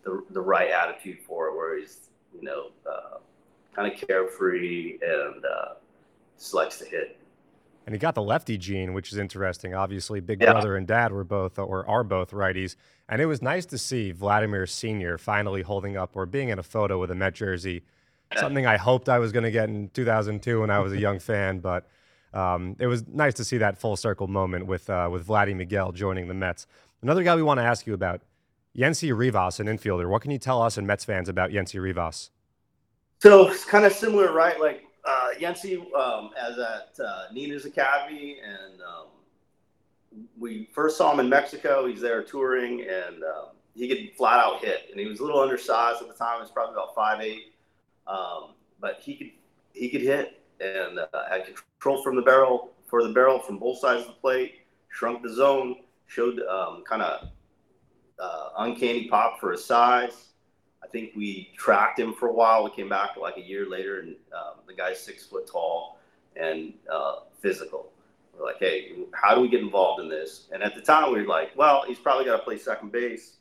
the 0.04 0.24
the 0.30 0.40
right 0.40 0.70
attitude 0.70 1.18
for 1.26 1.48
it, 1.48 1.56
where 1.56 1.78
he's 1.78 2.08
you 2.34 2.42
know 2.42 2.68
uh, 2.90 3.18
kind 3.74 3.92
of 3.92 4.08
carefree 4.08 4.98
and 5.02 5.44
uh, 5.44 5.74
just 6.38 6.54
likes 6.54 6.78
to 6.78 6.84
hit. 6.84 7.18
And 7.84 7.94
he 7.94 7.98
got 7.98 8.14
the 8.14 8.22
lefty 8.22 8.56
gene, 8.56 8.92
which 8.92 9.12
is 9.12 9.18
interesting. 9.18 9.74
Obviously, 9.74 10.20
big 10.20 10.40
yeah. 10.40 10.52
brother 10.52 10.76
and 10.76 10.86
dad 10.86 11.12
were 11.12 11.24
both 11.24 11.58
or 11.58 11.88
are 11.88 12.04
both 12.04 12.30
righties. 12.30 12.76
And 13.08 13.20
it 13.20 13.26
was 13.26 13.42
nice 13.42 13.66
to 13.66 13.78
see 13.78 14.12
Vladimir 14.12 14.66
Sr. 14.66 15.18
finally 15.18 15.62
holding 15.62 15.96
up 15.96 16.14
or 16.14 16.24
being 16.24 16.50
in 16.50 16.60
a 16.60 16.62
photo 16.62 17.00
with 17.00 17.10
a 17.10 17.16
Met 17.16 17.34
jersey. 17.34 17.82
Something 18.38 18.66
I 18.66 18.78
hoped 18.78 19.08
I 19.08 19.18
was 19.18 19.32
going 19.32 19.42
to 19.42 19.50
get 19.50 19.68
in 19.68 19.90
2002 19.90 20.60
when 20.60 20.70
I 20.70 20.78
was 20.78 20.92
a 20.92 20.98
young 20.98 21.18
fan, 21.18 21.58
but 21.58 21.86
um, 22.34 22.76
it 22.78 22.86
was 22.86 23.06
nice 23.08 23.34
to 23.34 23.44
see 23.44 23.58
that 23.58 23.78
full 23.78 23.96
circle 23.96 24.26
moment 24.26 24.66
with 24.66 24.88
uh, 24.88 25.08
with 25.10 25.26
Vladdy 25.26 25.54
Miguel 25.54 25.92
joining 25.92 26.28
the 26.28 26.34
Mets. 26.34 26.66
Another 27.02 27.22
guy 27.22 27.36
we 27.36 27.42
want 27.42 27.58
to 27.58 27.64
ask 27.64 27.86
you 27.86 27.94
about, 27.94 28.22
Jensi 28.76 29.16
Rivas, 29.16 29.60
an 29.60 29.66
infielder. 29.66 30.08
What 30.08 30.22
can 30.22 30.30
you 30.30 30.38
tell 30.38 30.62
us 30.62 30.78
and 30.78 30.86
Mets 30.86 31.04
fans 31.04 31.28
about 31.28 31.50
Jensi 31.50 31.80
Rivas? 31.80 32.30
So 33.18 33.48
it's 33.48 33.64
kind 33.64 33.84
of 33.84 33.92
similar, 33.92 34.32
right? 34.32 34.58
Like 34.60 34.84
uh, 35.04 35.30
Jensi 35.38 35.78
um, 35.94 36.30
as 36.38 36.58
at 36.58 36.98
uh, 37.04 37.24
Nina's 37.32 37.66
Academy, 37.66 38.38
and 38.42 38.80
um, 38.80 39.06
we 40.38 40.68
first 40.72 40.96
saw 40.96 41.12
him 41.12 41.20
in 41.20 41.28
Mexico. 41.28 41.86
He's 41.86 42.00
there 42.00 42.22
touring, 42.22 42.82
and 42.82 43.22
um, 43.22 43.48
he 43.74 43.88
could 43.88 44.16
flat 44.16 44.38
out 44.38 44.64
hit. 44.64 44.88
And 44.90 44.98
he 44.98 45.06
was 45.06 45.20
a 45.20 45.24
little 45.24 45.40
undersized 45.40 46.02
at 46.02 46.08
the 46.08 46.14
time. 46.14 46.36
He 46.36 46.42
was 46.42 46.50
probably 46.50 46.74
about 46.74 46.94
five 46.94 47.20
eight, 47.20 47.52
um, 48.06 48.54
but 48.80 49.00
he 49.00 49.16
could 49.16 49.30
he 49.74 49.88
could 49.88 50.02
hit 50.02 50.41
and 50.62 50.98
uh, 50.98 51.06
had 51.28 51.44
control 51.44 52.02
from 52.02 52.16
the 52.16 52.22
barrel 52.22 52.72
for 52.86 53.02
the 53.02 53.12
barrel 53.12 53.38
from 53.38 53.58
both 53.58 53.78
sides 53.78 54.02
of 54.02 54.08
the 54.08 54.12
plate. 54.20 54.60
Shrunk 54.88 55.22
the 55.22 55.32
zone, 55.32 55.76
showed 56.06 56.40
um, 56.40 56.84
kind 56.86 57.02
of 57.02 57.28
uh, 58.18 58.48
uncanny 58.58 59.08
pop 59.08 59.40
for 59.40 59.52
his 59.52 59.64
size. 59.64 60.28
I 60.84 60.86
think 60.88 61.12
we 61.16 61.50
tracked 61.56 61.98
him 61.98 62.12
for 62.12 62.28
a 62.28 62.32
while. 62.32 62.64
We 62.64 62.70
came 62.70 62.88
back 62.88 63.16
like 63.16 63.38
a 63.38 63.40
year 63.40 63.68
later, 63.68 64.00
and 64.00 64.16
um, 64.36 64.60
the 64.66 64.74
guy's 64.74 65.00
six 65.00 65.24
foot 65.24 65.46
tall 65.50 65.98
and 66.36 66.74
uh, 66.90 67.20
physical. 67.40 67.90
We're 68.38 68.44
like, 68.46 68.58
hey, 68.58 68.92
how 69.12 69.34
do 69.34 69.40
we 69.40 69.48
get 69.48 69.60
involved 69.60 70.02
in 70.02 70.08
this? 70.08 70.48
And 70.52 70.62
at 70.62 70.74
the 70.74 70.80
time, 70.80 71.12
we 71.12 71.22
were 71.22 71.28
like, 71.28 71.56
well, 71.56 71.84
he's 71.86 71.98
probably 71.98 72.24
got 72.24 72.36
to 72.36 72.42
play 72.42 72.58
second 72.58 72.92
base. 72.92 73.36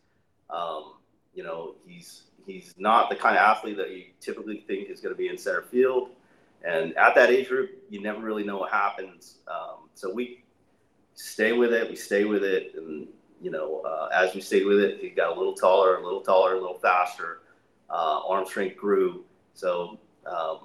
Um, 0.49 0.93
you 1.33 1.43
know, 1.43 1.75
he's 1.85 2.23
he's 2.45 2.73
not 2.77 3.09
the 3.09 3.15
kind 3.15 3.35
of 3.35 3.41
athlete 3.41 3.77
that 3.77 3.91
you 3.91 4.05
typically 4.19 4.63
think 4.67 4.89
is 4.89 4.99
going 4.99 5.13
to 5.13 5.17
be 5.17 5.27
in 5.27 5.37
center 5.37 5.63
field. 5.63 6.09
And 6.63 6.95
at 6.97 7.15
that 7.15 7.29
age 7.29 7.47
group, 7.47 7.71
you 7.89 8.01
never 8.01 8.19
really 8.21 8.43
know 8.43 8.57
what 8.57 8.71
happens. 8.71 9.37
Um, 9.47 9.89
so 9.95 10.13
we 10.13 10.43
stay 11.15 11.53
with 11.53 11.73
it. 11.73 11.89
We 11.89 11.95
stay 11.95 12.25
with 12.25 12.43
it, 12.43 12.73
and 12.75 13.07
you 13.41 13.49
know, 13.49 13.81
uh, 13.81 14.09
as 14.13 14.35
we 14.35 14.41
stayed 14.41 14.65
with 14.65 14.79
it, 14.79 14.99
he 14.99 15.09
got 15.09 15.35
a 15.35 15.37
little 15.37 15.55
taller, 15.55 15.97
a 15.97 16.03
little 16.03 16.21
taller, 16.21 16.53
a 16.53 16.59
little 16.59 16.79
faster. 16.79 17.41
Uh, 17.89 18.21
arm 18.27 18.45
strength 18.45 18.77
grew. 18.77 19.25
So 19.53 19.99
um, 20.25 20.59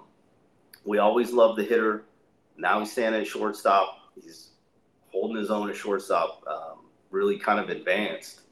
we 0.85 0.99
always 0.99 1.33
loved 1.33 1.59
the 1.59 1.65
hitter. 1.65 2.05
Now 2.59 2.81
he's 2.81 2.93
standing 2.93 3.23
at 3.23 3.27
shortstop. 3.27 3.99
He's 4.15 4.51
holding 5.11 5.37
his 5.37 5.51
own 5.51 5.71
at 5.71 5.77
shortstop. 5.77 6.43
Um, 6.47 6.85
really 7.11 7.39
kind 7.39 7.59
of 7.59 7.71
advanced 7.71 8.43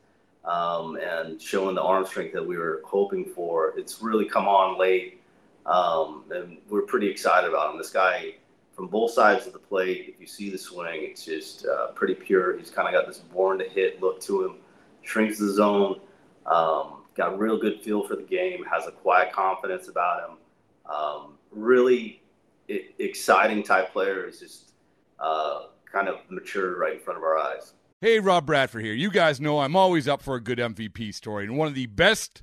um, 0.44 0.96
and 0.96 1.40
showing 1.40 1.74
the 1.74 1.82
arm 1.82 2.06
strength 2.06 2.32
that 2.32 2.46
we 2.46 2.56
were 2.56 2.82
hoping 2.84 3.24
for. 3.24 3.74
It's 3.76 4.02
really 4.02 4.26
come 4.26 4.48
on 4.48 4.78
late, 4.78 5.20
um, 5.66 6.24
and 6.30 6.58
we're 6.68 6.82
pretty 6.82 7.08
excited 7.08 7.48
about 7.48 7.72
him. 7.72 7.78
This 7.78 7.90
guy 7.90 8.34
from 8.74 8.88
both 8.88 9.12
sides 9.12 9.46
of 9.46 9.52
the 9.52 9.58
plate. 9.58 10.06
If 10.08 10.20
you 10.20 10.26
see 10.26 10.50
the 10.50 10.58
swing, 10.58 11.00
it's 11.02 11.24
just 11.24 11.66
uh, 11.66 11.88
pretty 11.88 12.14
pure. 12.14 12.58
He's 12.58 12.70
kind 12.70 12.88
of 12.88 12.94
got 12.94 13.06
this 13.06 13.18
born 13.18 13.58
to 13.58 13.68
hit 13.68 14.00
look 14.00 14.20
to 14.22 14.44
him, 14.44 14.56
shrinks 15.02 15.38
the 15.38 15.52
zone, 15.52 16.00
um, 16.46 17.04
got 17.14 17.32
a 17.32 17.36
real 17.36 17.58
good 17.58 17.80
feel 17.82 18.06
for 18.06 18.16
the 18.16 18.22
game, 18.22 18.64
has 18.64 18.86
a 18.86 18.92
quiet 18.92 19.32
confidence 19.32 19.88
about 19.88 20.28
him. 20.28 20.36
Um, 20.92 21.34
really 21.50 22.22
it, 22.68 22.94
exciting 22.98 23.62
type 23.62 23.92
player 23.92 24.26
is 24.26 24.40
just 24.40 24.72
uh, 25.20 25.66
kind 25.90 26.08
of 26.08 26.18
matured 26.28 26.76
right 26.76 26.94
in 26.94 27.00
front 27.00 27.16
of 27.16 27.22
our 27.22 27.38
eyes. 27.38 27.74
Hey, 28.00 28.18
Rob 28.20 28.44
Bradford 28.44 28.84
here. 28.84 28.92
You 28.92 29.10
guys 29.10 29.40
know 29.40 29.60
I'm 29.60 29.76
always 29.76 30.08
up 30.08 30.20
for 30.20 30.34
a 30.34 30.40
good 30.40 30.58
MVP 30.58 31.14
story, 31.14 31.44
and 31.44 31.56
one 31.56 31.68
of 31.68 31.74
the 31.74 31.86
best 31.86 32.42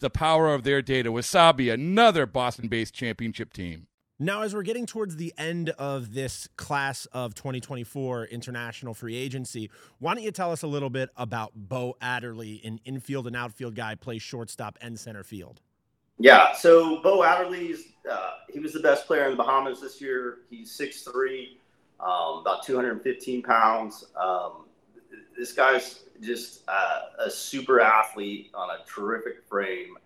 the 0.00 0.10
power 0.10 0.52
of 0.54 0.64
their 0.64 0.82
data. 0.82 1.10
Wasabi, 1.12 1.72
another 1.72 2.26
Boston 2.26 2.68
based 2.68 2.94
championship 2.94 3.52
team. 3.52 3.86
Now, 4.18 4.42
as 4.42 4.54
we're 4.54 4.62
getting 4.62 4.86
towards 4.86 5.16
the 5.16 5.34
end 5.36 5.70
of 5.70 6.14
this 6.14 6.48
class 6.56 7.06
of 7.06 7.34
2024 7.34 8.26
international 8.26 8.94
free 8.94 9.16
agency, 9.16 9.70
why 9.98 10.14
don't 10.14 10.22
you 10.22 10.30
tell 10.30 10.52
us 10.52 10.62
a 10.62 10.68
little 10.68 10.90
bit 10.90 11.10
about 11.16 11.52
Bo 11.56 11.96
Adderley, 12.00 12.60
an 12.64 12.80
infield 12.84 13.26
and 13.26 13.34
outfield 13.34 13.74
guy, 13.74 13.96
plays 13.96 14.22
shortstop 14.22 14.78
and 14.80 14.98
center 14.98 15.24
field? 15.24 15.60
Yeah, 16.18 16.52
so 16.54 17.02
Bo 17.02 17.24
Adderley's 17.24 17.84
uh, 18.10 18.30
he 18.48 18.60
was 18.60 18.72
the 18.72 18.80
best 18.80 19.06
player 19.06 19.24
in 19.24 19.32
the 19.32 19.36
Bahamas 19.36 19.80
this 19.80 20.00
year. 20.00 20.38
He's 20.48 20.70
six 20.70 21.02
three. 21.02 21.58
um, 22.00 22.38
about 22.40 22.62
215 22.64 23.42
pounds. 23.42 24.04
Um, 24.20 24.63
this 25.36 25.52
guy's 25.52 26.00
just 26.20 26.62
uh, 26.68 27.00
a 27.26 27.30
super 27.30 27.80
athlete 27.80 28.50
on 28.54 28.70
a 28.70 28.78
terrific 28.86 29.42
frame. 29.44 29.96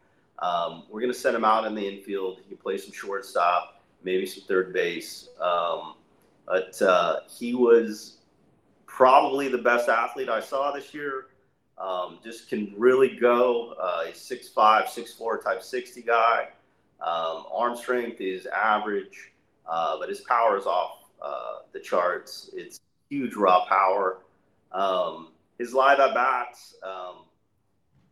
Um, 0.40 0.84
we're 0.88 1.00
going 1.00 1.12
to 1.12 1.18
send 1.18 1.36
him 1.36 1.44
out 1.44 1.66
in 1.66 1.74
the 1.74 1.86
infield. 1.86 2.38
He 2.38 2.48
can 2.48 2.56
play 2.56 2.78
some 2.78 2.92
shortstop, 2.92 3.82
maybe 4.04 4.26
some 4.26 4.44
third 4.44 4.72
base. 4.72 5.28
Um, 5.40 5.94
but 6.46 6.80
uh, 6.80 7.20
he 7.28 7.54
was 7.54 8.18
probably 8.86 9.48
the 9.48 9.58
best 9.58 9.88
athlete 9.88 10.28
I 10.28 10.40
saw 10.40 10.72
this 10.72 10.94
year. 10.94 11.26
Um, 11.76 12.18
just 12.24 12.48
can 12.48 12.74
really 12.76 13.16
go. 13.16 13.74
Uh, 13.80 14.06
he's 14.06 14.16
6'5, 14.16 14.86
6'4 14.86 15.44
type 15.44 15.62
60 15.62 16.02
guy. 16.02 16.48
Um, 17.00 17.44
arm 17.52 17.76
strength 17.76 18.20
is 18.20 18.46
average, 18.46 19.32
uh, 19.70 19.98
but 20.00 20.08
his 20.08 20.20
power 20.22 20.56
is 20.56 20.66
off 20.66 21.04
uh, 21.22 21.58
the 21.72 21.78
charts. 21.78 22.50
It's 22.52 22.80
huge 23.08 23.34
raw 23.34 23.66
power. 23.66 24.18
Um, 24.72 25.28
his 25.58 25.74
live 25.74 25.98
at 25.98 26.14
bats, 26.14 26.74
um, 26.82 27.24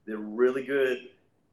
they're 0.06 0.18
really 0.18 0.64
good. 0.64 1.08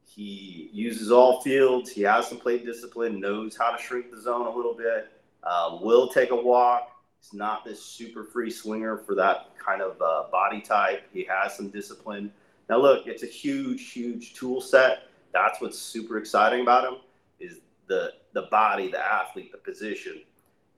He 0.05 0.69
uses 0.72 1.12
all 1.12 1.41
fields. 1.41 1.91
He 1.91 2.01
has 2.03 2.27
some 2.27 2.38
plate 2.38 2.65
discipline, 2.65 3.19
knows 3.19 3.55
how 3.57 3.72
to 3.72 3.81
shrink 3.81 4.12
the 4.12 4.22
zone 4.22 4.45
a 4.45 4.55
little 4.55 4.75
bit, 4.75 5.12
um, 5.43 5.81
will 5.81 6.07
take 6.07 6.31
a 6.31 6.36
walk. 6.36 6.89
He's 7.19 7.33
not 7.33 7.63
this 7.63 7.83
super 7.83 8.24
free 8.24 8.51
swinger 8.51 8.98
for 8.98 9.15
that 9.15 9.51
kind 9.57 9.81
of 9.81 10.01
uh, 10.01 10.25
body 10.31 10.62
type. 10.62 11.03
He 11.13 11.24
has 11.24 11.55
some 11.55 11.69
discipline. 11.69 12.31
Now, 12.69 12.77
look, 12.77 13.07
it's 13.07 13.24
a 13.24 13.27
huge, 13.27 13.91
huge 13.91 14.33
tool 14.33 14.62
set. 14.62 15.07
That's 15.33 15.60
what's 15.62 15.79
super 15.79 16.17
exciting 16.17 16.62
about 16.62 16.83
him 16.86 17.00
is 17.39 17.60
the 17.88 18.13
the 18.33 18.43
body, 18.43 18.89
the 18.89 19.00
athlete, 19.00 19.51
the 19.51 19.57
position. 19.57 20.22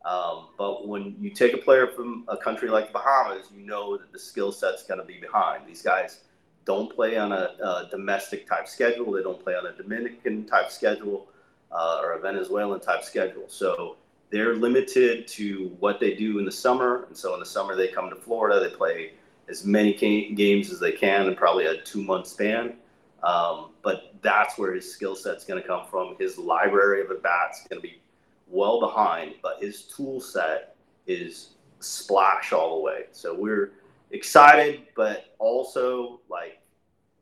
Um, 0.05 0.49
but 0.55 0.87
when 0.87 1.15
you 1.19 1.31
take 1.31 1.53
a 1.53 1.57
player 1.57 1.87
from 1.87 2.25
a 2.27 2.37
country 2.37 2.69
like 2.69 2.87
the 2.87 2.93
Bahamas, 2.93 3.47
you 3.51 3.65
know 3.65 3.97
that 3.97 4.13
the 4.13 4.19
skill 4.19 4.51
set's 4.51 4.83
going 4.83 4.99
to 4.99 5.05
be 5.05 5.19
behind. 5.19 5.65
These 5.65 5.81
guys 5.81 6.21
don't 6.63 6.93
play 6.93 7.17
on 7.17 7.31
a, 7.31 7.55
a, 7.59 7.87
domestic 7.89 8.47
type 8.47 8.67
schedule. 8.67 9.11
They 9.11 9.23
don't 9.23 9.43
play 9.43 9.55
on 9.55 9.65
a 9.65 9.73
Dominican 9.73 10.45
type 10.45 10.69
schedule 10.69 11.27
uh, 11.71 11.99
or 12.03 12.13
a 12.13 12.19
Venezuelan 12.19 12.81
type 12.81 13.03
schedule. 13.03 13.45
So 13.47 13.97
they're 14.29 14.55
limited 14.55 15.27
to 15.29 15.75
what 15.79 15.99
they 15.99 16.13
do 16.13 16.37
in 16.37 16.45
the 16.45 16.51
summer. 16.51 17.05
And 17.07 17.17
so 17.17 17.33
in 17.33 17.39
the 17.39 17.45
summer, 17.45 17.75
they 17.75 17.87
come 17.87 18.09
to 18.09 18.15
Florida. 18.15 18.59
They 18.59 18.75
play 18.75 19.13
as 19.49 19.65
many 19.65 19.93
games 19.93 20.71
as 20.71 20.79
they 20.79 20.91
can 20.91 21.27
in 21.27 21.35
probably 21.35 21.65
a 21.65 21.81
two 21.81 22.03
month 22.03 22.27
span. 22.27 22.75
Um, 23.23 23.71
but 23.81 24.13
that's 24.21 24.57
where 24.57 24.73
his 24.73 24.91
skill 24.91 25.15
set's 25.15 25.45
going 25.45 25.61
to 25.61 25.67
come 25.67 25.87
from. 25.87 26.15
His 26.19 26.37
library 26.37 27.01
of 27.01 27.09
at 27.09 27.23
bats 27.23 27.61
is 27.61 27.67
going 27.67 27.81
to 27.81 27.87
be 27.87 27.99
well 28.47 28.79
behind, 28.79 29.35
but 29.41 29.57
his 29.61 29.83
tool 29.83 30.19
set 30.19 30.75
is 31.07 31.51
splash 31.79 32.53
all 32.53 32.77
the 32.77 32.81
way. 32.81 33.05
So 33.11 33.35
we're 33.37 33.73
excited, 34.11 34.83
but 34.95 35.33
also 35.39 36.21
like, 36.29 36.59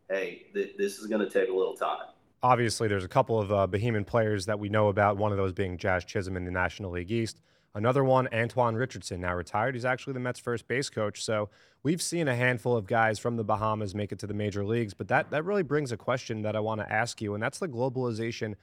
hey, 0.10 0.48
th- 0.54 0.76
this 0.78 1.00
is 1.00 1.08
going 1.08 1.22
to 1.22 1.30
take 1.30 1.50
a 1.50 1.54
little 1.54 1.76
time. 1.76 2.08
Obviously, 2.42 2.88
there's 2.88 3.06
a 3.06 3.10
couple 3.10 3.40
of 3.40 3.52
uh, 3.52 3.68
Bahamian 3.68 4.06
players 4.06 4.46
that 4.48 4.60
we 4.60 4.68
know 4.68 4.90
about. 4.90 5.18
One 5.18 5.32
of 5.32 5.38
those 5.38 5.54
being 5.54 5.78
Jazz 5.78 6.04
Chisholm 6.04 6.36
in 6.36 6.44
the 6.44 6.52
National 6.52 6.92
League 6.92 7.12
East. 7.12 7.40
Another 7.76 8.04
one, 8.04 8.28
Antoan 8.28 8.76
Richardson, 8.76 9.22
now 9.22 9.34
retired. 9.34 9.74
He's 9.74 9.86
actually 9.86 10.14
the 10.14 10.20
Mets' 10.20 10.40
first 10.40 10.68
base 10.68 10.90
coach. 10.90 11.24
So 11.24 11.50
we've 11.82 12.02
seen 12.02 12.28
a 12.28 12.36
handful 12.36 12.78
of 12.78 12.86
guys 12.86 13.18
from 13.18 13.36
the 13.36 13.44
Bahamas 13.44 13.96
make 13.96 14.12
it 14.12 14.20
to 14.20 14.28
the 14.28 14.34
major 14.34 14.64
leagues. 14.64 14.94
But 14.94 15.08
that, 15.08 15.32
that 15.32 15.44
really 15.44 15.64
brings 15.64 15.92
a 15.92 15.98
question 15.98 16.44
that 16.44 16.56
I 16.56 16.60
want 16.60 16.82
to 16.82 16.92
ask 16.92 17.20
you, 17.22 17.34
and 17.34 17.42
that's 17.42 17.58
the 17.58 17.68
globalization 17.68 18.56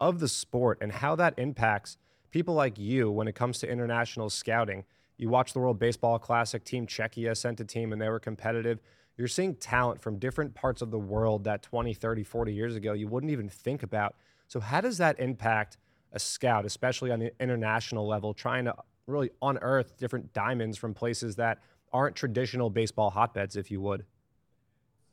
of 0.00 0.20
the 0.20 0.28
sport 0.28 0.78
and 0.80 0.92
how 0.92 1.16
that 1.16 1.34
impacts 1.38 1.96
people 2.30 2.54
like 2.54 2.78
you 2.78 3.10
when 3.10 3.28
it 3.28 3.34
comes 3.34 3.58
to 3.60 3.70
international 3.70 4.30
scouting. 4.30 4.84
You 5.16 5.28
watch 5.28 5.52
the 5.52 5.58
World 5.58 5.78
Baseball 5.78 6.18
Classic, 6.18 6.64
Team 6.64 6.86
Czechia 6.86 7.36
sent 7.36 7.60
a 7.60 7.64
team 7.64 7.92
and 7.92 8.00
they 8.00 8.08
were 8.08 8.20
competitive. 8.20 8.80
You're 9.16 9.28
seeing 9.28 9.56
talent 9.56 10.00
from 10.00 10.18
different 10.18 10.54
parts 10.54 10.80
of 10.80 10.92
the 10.92 10.98
world 10.98 11.44
that 11.44 11.62
20, 11.62 11.92
30, 11.92 12.22
40 12.22 12.52
years 12.52 12.76
ago 12.76 12.92
you 12.92 13.08
wouldn't 13.08 13.32
even 13.32 13.48
think 13.48 13.82
about. 13.82 14.14
So, 14.46 14.60
how 14.60 14.80
does 14.80 14.98
that 14.98 15.18
impact 15.18 15.76
a 16.12 16.18
scout, 16.18 16.64
especially 16.64 17.10
on 17.10 17.18
the 17.18 17.32
international 17.40 18.06
level, 18.06 18.32
trying 18.32 18.64
to 18.66 18.74
really 19.06 19.30
unearth 19.42 19.96
different 19.98 20.32
diamonds 20.32 20.78
from 20.78 20.94
places 20.94 21.36
that 21.36 21.58
aren't 21.92 22.14
traditional 22.14 22.70
baseball 22.70 23.10
hotbeds, 23.10 23.56
if 23.56 23.70
you 23.70 23.80
would? 23.80 24.04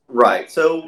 Right. 0.07 0.51
So, 0.51 0.87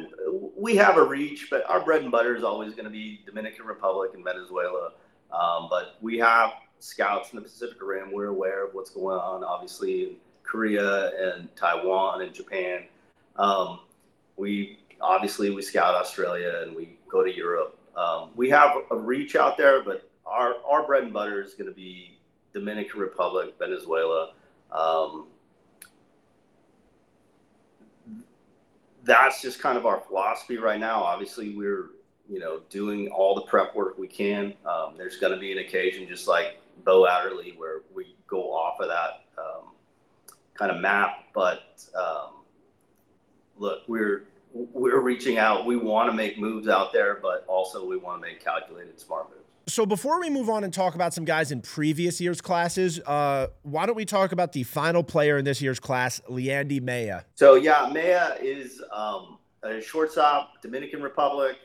we 0.56 0.76
have 0.76 0.96
a 0.96 1.02
reach, 1.02 1.48
but 1.50 1.68
our 1.68 1.84
bread 1.84 2.02
and 2.02 2.12
butter 2.12 2.36
is 2.36 2.44
always 2.44 2.74
going 2.74 2.84
to 2.84 2.90
be 2.90 3.20
Dominican 3.26 3.66
Republic 3.66 4.12
and 4.14 4.24
Venezuela. 4.24 4.92
Um, 5.32 5.68
but 5.70 5.96
we 6.00 6.18
have 6.18 6.52
scouts 6.78 7.32
in 7.32 7.36
the 7.36 7.42
Pacific 7.42 7.78
Rim. 7.82 8.12
We're 8.12 8.28
aware 8.28 8.66
of 8.66 8.74
what's 8.74 8.90
going 8.90 9.18
on, 9.18 9.44
obviously, 9.44 10.02
in 10.04 10.16
Korea 10.42 11.10
and 11.34 11.54
Taiwan 11.56 12.22
and 12.22 12.32
Japan. 12.32 12.84
Um, 13.36 13.80
we 14.36 14.78
obviously 15.00 15.50
we 15.50 15.62
scout 15.62 15.94
Australia 15.94 16.62
and 16.62 16.74
we 16.74 16.96
go 17.08 17.22
to 17.22 17.34
Europe. 17.34 17.78
Um, 17.96 18.30
we 18.36 18.48
have 18.50 18.76
a 18.90 18.96
reach 18.96 19.36
out 19.36 19.56
there, 19.56 19.82
but 19.82 20.08
our 20.24 20.54
our 20.66 20.86
bread 20.86 21.04
and 21.04 21.12
butter 21.12 21.42
is 21.42 21.54
going 21.54 21.68
to 21.68 21.74
be 21.74 22.18
Dominican 22.52 23.00
Republic, 23.00 23.54
Venezuela. 23.58 24.32
Um, 24.72 25.26
that's 29.04 29.40
just 29.40 29.58
kind 29.60 29.78
of 29.78 29.86
our 29.86 30.00
philosophy 30.00 30.58
right 30.58 30.78
now. 30.78 31.02
Obviously, 31.02 31.54
we're 31.56 31.90
you 32.28 32.38
know, 32.38 32.60
doing 32.68 33.08
all 33.08 33.34
the 33.34 33.42
prep 33.42 33.74
work 33.74 33.98
we 33.98 34.06
can. 34.06 34.54
Um, 34.66 34.94
there's 34.96 35.16
going 35.16 35.32
to 35.32 35.38
be 35.38 35.52
an 35.52 35.58
occasion, 35.58 36.06
just 36.06 36.28
like 36.28 36.60
Bo 36.84 37.06
Adderley, 37.06 37.54
where 37.56 37.80
we 37.94 38.14
go 38.26 38.52
off 38.52 38.80
of 38.80 38.88
that 38.88 39.24
um, 39.38 39.72
kind 40.54 40.70
of 40.70 40.80
map. 40.80 41.24
But 41.34 41.84
um, 41.98 42.42
look, 43.56 43.82
we're 43.88 44.24
we're 44.52 45.00
reaching 45.00 45.38
out. 45.38 45.66
We 45.66 45.76
want 45.76 46.10
to 46.10 46.16
make 46.16 46.38
moves 46.38 46.68
out 46.68 46.92
there, 46.92 47.18
but 47.22 47.44
also 47.48 47.86
we 47.86 47.96
want 47.96 48.22
to 48.22 48.28
make 48.28 48.42
calculated, 48.44 49.00
smart 49.00 49.30
moves. 49.30 49.38
So 49.68 49.84
before 49.84 50.18
we 50.18 50.30
move 50.30 50.48
on 50.48 50.64
and 50.64 50.72
talk 50.72 50.94
about 50.94 51.12
some 51.12 51.26
guys 51.26 51.52
in 51.52 51.60
previous 51.60 52.22
years' 52.22 52.40
classes, 52.40 53.00
uh, 53.00 53.48
why 53.62 53.84
don't 53.84 53.96
we 53.96 54.06
talk 54.06 54.32
about 54.32 54.52
the 54.52 54.62
final 54.62 55.02
player 55.02 55.36
in 55.36 55.44
this 55.44 55.60
year's 55.60 55.78
class, 55.78 56.22
Leandy 56.28 56.80
Mella? 56.80 57.26
So 57.34 57.54
yeah, 57.54 57.90
Mella 57.92 58.36
is 58.40 58.82
um, 58.92 59.38
a 59.62 59.82
shortstop, 59.82 60.62
Dominican 60.62 61.02
Republic. 61.02 61.56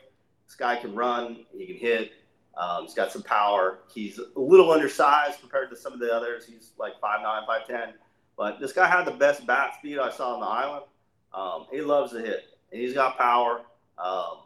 This 0.46 0.56
guy 0.56 0.76
can 0.76 0.94
run, 0.94 1.44
he 1.56 1.66
can 1.66 1.76
hit. 1.76 2.12
Um, 2.56 2.84
he's 2.84 2.94
got 2.94 3.10
some 3.10 3.22
power. 3.22 3.80
He's 3.92 4.18
a 4.18 4.40
little 4.40 4.70
undersized 4.70 5.40
compared 5.40 5.70
to 5.70 5.76
some 5.76 5.92
of 5.92 5.98
the 5.98 6.12
others. 6.12 6.46
He's 6.46 6.70
like 6.78 6.92
5'9, 7.00 7.46
5'10. 7.46 7.92
But 8.36 8.60
this 8.60 8.72
guy 8.72 8.86
had 8.86 9.04
the 9.04 9.12
best 9.12 9.46
bat 9.46 9.74
speed 9.78 9.98
I 9.98 10.10
saw 10.10 10.34
on 10.34 10.40
the 10.40 10.46
island. 10.46 10.84
Um, 11.32 11.66
he 11.72 11.80
loves 11.80 12.12
to 12.12 12.20
hit. 12.20 12.44
And 12.70 12.80
he's 12.80 12.94
got 12.94 13.18
power. 13.18 13.62
Um, 13.98 14.38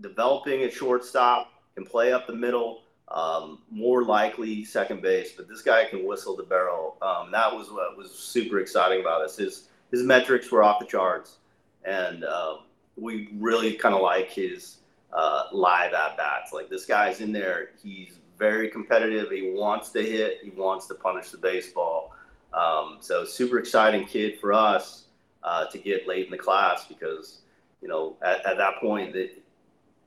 developing 0.00 0.62
at 0.62 0.72
shortstop, 0.72 1.52
can 1.74 1.84
play 1.84 2.12
up 2.12 2.26
the 2.26 2.34
middle. 2.34 2.82
Um, 3.08 3.58
more 3.70 4.04
likely 4.04 4.64
second 4.64 5.02
base, 5.02 5.32
but 5.36 5.48
this 5.48 5.60
guy 5.60 5.84
can 5.84 6.06
whistle 6.06 6.34
the 6.34 6.44
barrel. 6.44 6.96
Um, 7.02 7.30
that 7.32 7.54
was 7.54 7.70
what 7.70 7.96
was 7.96 8.10
super 8.10 8.58
exciting 8.58 9.00
about 9.00 9.20
us. 9.20 9.36
His 9.36 9.68
his 9.90 10.02
metrics 10.02 10.50
were 10.50 10.62
off 10.62 10.80
the 10.80 10.86
charts, 10.86 11.36
and 11.84 12.24
um, 12.24 12.60
we 12.96 13.28
really 13.34 13.74
kind 13.74 13.94
of 13.94 14.00
like 14.00 14.30
his 14.30 14.78
uh, 15.12 15.44
live 15.52 15.92
at 15.92 16.16
bats. 16.16 16.52
Like 16.52 16.68
this 16.68 16.86
guy's 16.86 17.20
in 17.20 17.32
there. 17.32 17.70
He's 17.82 18.18
very 18.38 18.68
competitive. 18.68 19.30
He 19.30 19.52
wants 19.54 19.90
to 19.90 20.02
hit. 20.02 20.38
He 20.42 20.50
wants 20.50 20.86
to 20.86 20.94
punish 20.94 21.30
the 21.30 21.38
baseball. 21.38 22.14
Um, 22.52 22.98
so 23.00 23.24
super 23.24 23.58
exciting 23.58 24.06
kid 24.06 24.38
for 24.40 24.52
us 24.52 25.04
uh, 25.42 25.66
to 25.66 25.78
get 25.78 26.06
late 26.06 26.26
in 26.26 26.30
the 26.30 26.38
class 26.38 26.86
because 26.86 27.40
you 27.80 27.88
know 27.88 28.16
at, 28.22 28.44
at 28.44 28.58
that 28.58 28.76
point 28.80 29.12
that 29.14 29.30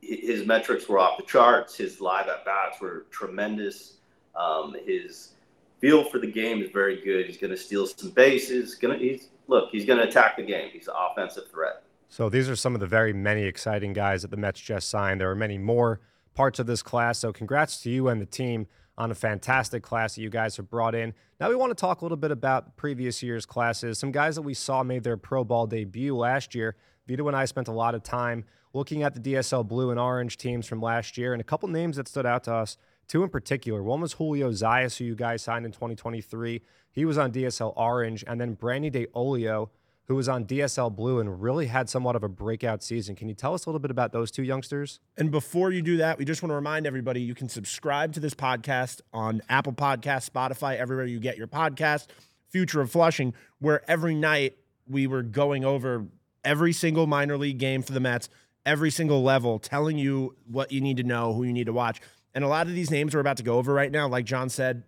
his 0.01 0.45
metrics 0.45 0.87
were 0.87 0.99
off 0.99 1.17
the 1.17 1.23
charts. 1.23 1.75
His 1.75 1.99
live 1.99 2.27
at 2.27 2.45
bats 2.45 2.79
were 2.79 3.05
tremendous. 3.09 3.93
Um, 4.35 4.75
his 4.85 5.31
feel 5.79 6.03
for 6.03 6.19
the 6.19 6.31
game 6.31 6.61
is 6.61 6.69
very 6.71 7.01
good. 7.03 7.25
He's 7.25 7.37
going 7.37 7.51
to 7.51 7.57
steal 7.57 7.87
some 7.87 8.11
bases. 8.11 8.75
Going 8.75 8.99
to 8.99 9.03
he's 9.03 9.29
look. 9.47 9.69
He's 9.71 9.85
going 9.85 9.99
to 9.99 10.07
attack 10.07 10.37
the 10.37 10.43
game. 10.43 10.69
He's 10.71 10.87
an 10.87 10.95
offensive 10.97 11.49
threat. 11.49 11.83
So 12.09 12.29
these 12.29 12.49
are 12.49 12.55
some 12.55 12.73
of 12.73 12.79
the 12.79 12.87
very 12.87 13.13
many 13.13 13.43
exciting 13.43 13.93
guys 13.93 14.21
that 14.21 14.31
the 14.31 14.37
Mets 14.37 14.59
just 14.59 14.89
signed. 14.89 15.21
There 15.21 15.29
are 15.29 15.35
many 15.35 15.57
more 15.57 15.99
parts 16.33 16.59
of 16.59 16.67
this 16.67 16.83
class. 16.83 17.19
So 17.19 17.33
congrats 17.33 17.81
to 17.81 17.89
you 17.89 18.07
and 18.07 18.21
the 18.21 18.25
team 18.25 18.67
on 18.97 19.11
a 19.11 19.15
fantastic 19.15 19.83
class 19.83 20.15
that 20.15 20.21
you 20.21 20.29
guys 20.29 20.57
have 20.57 20.69
brought 20.69 20.95
in. 20.95 21.13
Now 21.39 21.49
we 21.49 21.55
want 21.55 21.71
to 21.71 21.75
talk 21.75 22.01
a 22.01 22.05
little 22.05 22.17
bit 22.17 22.31
about 22.31 22.77
previous 22.77 23.21
year's 23.21 23.45
classes. 23.45 23.99
Some 23.99 24.11
guys 24.11 24.35
that 24.35 24.43
we 24.43 24.53
saw 24.53 24.83
made 24.83 25.03
their 25.03 25.17
pro 25.17 25.43
ball 25.43 25.67
debut 25.67 26.15
last 26.15 26.55
year. 26.55 26.75
Vito 27.07 27.27
and 27.27 27.35
I 27.35 27.45
spent 27.45 27.67
a 27.67 27.73
lot 27.73 27.93
of 27.95 28.03
time 28.03 28.45
looking 28.73 29.03
at 29.03 29.13
the 29.13 29.19
DSL 29.19 29.67
blue 29.67 29.91
and 29.91 29.99
orange 29.99 30.37
teams 30.37 30.65
from 30.65 30.81
last 30.81 31.17
year 31.17 31.33
and 31.33 31.41
a 31.41 31.45
couple 31.45 31.67
names 31.69 31.97
that 31.97 32.07
stood 32.07 32.25
out 32.25 32.43
to 32.45 32.53
us. 32.53 32.77
Two 33.07 33.23
in 33.23 33.29
particular. 33.29 33.83
One 33.83 34.01
was 34.01 34.13
Julio 34.13 34.51
Zayas, 34.51 34.97
who 34.97 35.05
you 35.05 35.15
guys 35.15 35.43
signed 35.43 35.65
in 35.65 35.71
2023. 35.71 36.61
He 36.91 37.05
was 37.05 37.17
on 37.17 37.31
DSL 37.31 37.73
orange, 37.75 38.23
and 38.25 38.41
then 38.41 38.53
Brandy 38.53 38.89
De 38.89 39.07
Olio 39.13 39.69
who 40.07 40.15
was 40.15 40.29
on 40.29 40.45
DSL 40.45 40.95
Blue 40.95 41.19
and 41.19 41.41
really 41.41 41.67
had 41.67 41.89
somewhat 41.89 42.15
of 42.15 42.23
a 42.23 42.29
breakout 42.29 42.83
season. 42.83 43.15
Can 43.15 43.27
you 43.27 43.33
tell 43.33 43.53
us 43.53 43.65
a 43.65 43.69
little 43.69 43.79
bit 43.79 43.91
about 43.91 44.11
those 44.11 44.29
two 44.31 44.43
youngsters? 44.43 44.99
And 45.17 45.31
before 45.31 45.71
you 45.71 45.81
do 45.81 45.97
that, 45.97 46.17
we 46.17 46.25
just 46.25 46.43
want 46.43 46.51
to 46.51 46.55
remind 46.55 46.85
everybody 46.85 47.21
you 47.21 47.35
can 47.35 47.49
subscribe 47.49 48.13
to 48.13 48.19
this 48.19 48.33
podcast 48.33 49.01
on 49.13 49.41
Apple 49.49 49.73
Podcast, 49.73 50.29
Spotify, 50.29 50.77
everywhere 50.77 51.05
you 51.05 51.19
get 51.19 51.37
your 51.37 51.47
podcast. 51.47 52.07
Future 52.49 52.79
of 52.81 52.91
Flushing, 52.91 53.33
where 53.59 53.81
every 53.89 54.15
night 54.15 54.55
we 54.87 55.07
were 55.07 55.23
going 55.23 55.65
over 55.65 56.05
every 56.43 56.71
single 56.71 57.07
minor 57.07 57.37
league 57.37 57.57
game 57.57 57.81
for 57.81 57.91
the 57.91 57.99
Mets, 57.99 58.29
every 58.65 58.91
single 58.91 59.23
level, 59.23 59.59
telling 59.59 59.97
you 59.97 60.35
what 60.47 60.71
you 60.71 60.79
need 60.79 60.97
to 60.97 61.03
know, 61.03 61.33
who 61.33 61.43
you 61.43 61.51
need 61.51 61.65
to 61.65 61.73
watch. 61.73 61.99
And 62.33 62.43
a 62.43 62.47
lot 62.47 62.67
of 62.67 62.73
these 62.73 62.91
names 62.91 63.13
we're 63.13 63.19
about 63.19 63.37
to 63.37 63.43
go 63.43 63.57
over 63.57 63.73
right 63.73 63.91
now, 63.91 64.07
like 64.07 64.25
John 64.25 64.49
said, 64.49 64.83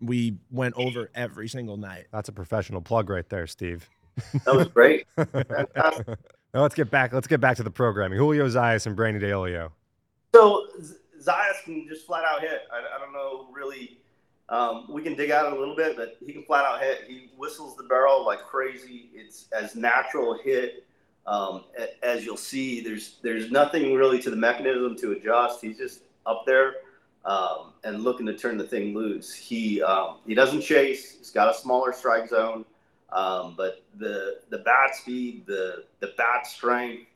we 0.00 0.38
went 0.50 0.74
over 0.76 1.10
every 1.14 1.48
single 1.48 1.76
night. 1.76 2.06
That's 2.12 2.28
a 2.28 2.32
professional 2.32 2.80
plug 2.80 3.08
right 3.08 3.28
there, 3.28 3.46
Steve. 3.46 3.88
That 4.44 4.54
was 4.54 4.68
great. 4.68 5.06
now 5.16 6.16
let's 6.54 6.74
get 6.74 6.90
back. 6.90 7.12
Let's 7.12 7.26
get 7.26 7.40
back 7.40 7.56
to 7.56 7.62
the 7.62 7.70
programming. 7.70 8.18
Julio 8.18 8.46
Zayas 8.48 8.86
and 8.86 8.96
Brandon 8.96 9.22
DeOlio. 9.22 9.70
So 10.34 10.66
Zayas 11.20 11.62
can 11.64 11.86
just 11.88 12.06
flat 12.06 12.24
out 12.24 12.40
hit. 12.40 12.62
I, 12.72 12.96
I 12.96 12.98
don't 12.98 13.12
know 13.12 13.48
really. 13.52 13.98
Um, 14.48 14.86
we 14.90 15.02
can 15.02 15.14
dig 15.14 15.30
out 15.30 15.50
a 15.52 15.58
little 15.58 15.76
bit, 15.76 15.96
but 15.96 16.16
he 16.24 16.32
can 16.32 16.42
flat 16.42 16.64
out 16.64 16.80
hit. 16.80 17.04
He 17.08 17.30
whistles 17.38 17.76
the 17.76 17.84
barrel 17.84 18.26
like 18.26 18.40
crazy. 18.40 19.08
It's 19.14 19.46
as 19.52 19.74
natural 19.76 20.34
a 20.34 20.42
hit 20.42 20.84
um, 21.26 21.64
as 22.02 22.24
you'll 22.24 22.36
see. 22.36 22.80
There's 22.80 23.16
there's 23.22 23.50
nothing 23.50 23.94
really 23.94 24.20
to 24.22 24.30
the 24.30 24.36
mechanism 24.36 24.96
to 24.98 25.12
adjust. 25.12 25.60
He's 25.60 25.78
just 25.78 26.02
up 26.26 26.44
there 26.46 26.74
um, 27.24 27.72
and 27.84 28.02
looking 28.02 28.26
to 28.26 28.36
turn 28.36 28.58
the 28.58 28.66
thing 28.66 28.94
loose. 28.94 29.32
He 29.32 29.82
um, 29.82 30.18
he 30.26 30.34
doesn't 30.34 30.62
chase. 30.62 31.16
He's 31.18 31.30
got 31.30 31.54
a 31.54 31.58
smaller 31.58 31.92
strike 31.92 32.28
zone, 32.28 32.64
um, 33.12 33.54
but 33.56 33.84
the 33.98 34.40
the 34.48 34.58
bat 34.58 34.94
speed, 34.94 35.44
the 35.46 35.84
the 36.00 36.14
bat 36.16 36.46
strength 36.46 37.06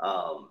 um, 0.00 0.48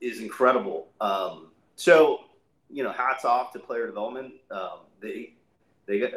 is 0.00 0.20
incredible. 0.20 0.88
Um, 1.00 1.48
so 1.76 2.24
you 2.70 2.82
know, 2.82 2.92
hats 2.92 3.24
off 3.24 3.52
to 3.52 3.58
player 3.58 3.86
development. 3.86 4.34
Um, 4.50 4.80
they 5.00 5.34
they 5.86 6.00
got. 6.00 6.10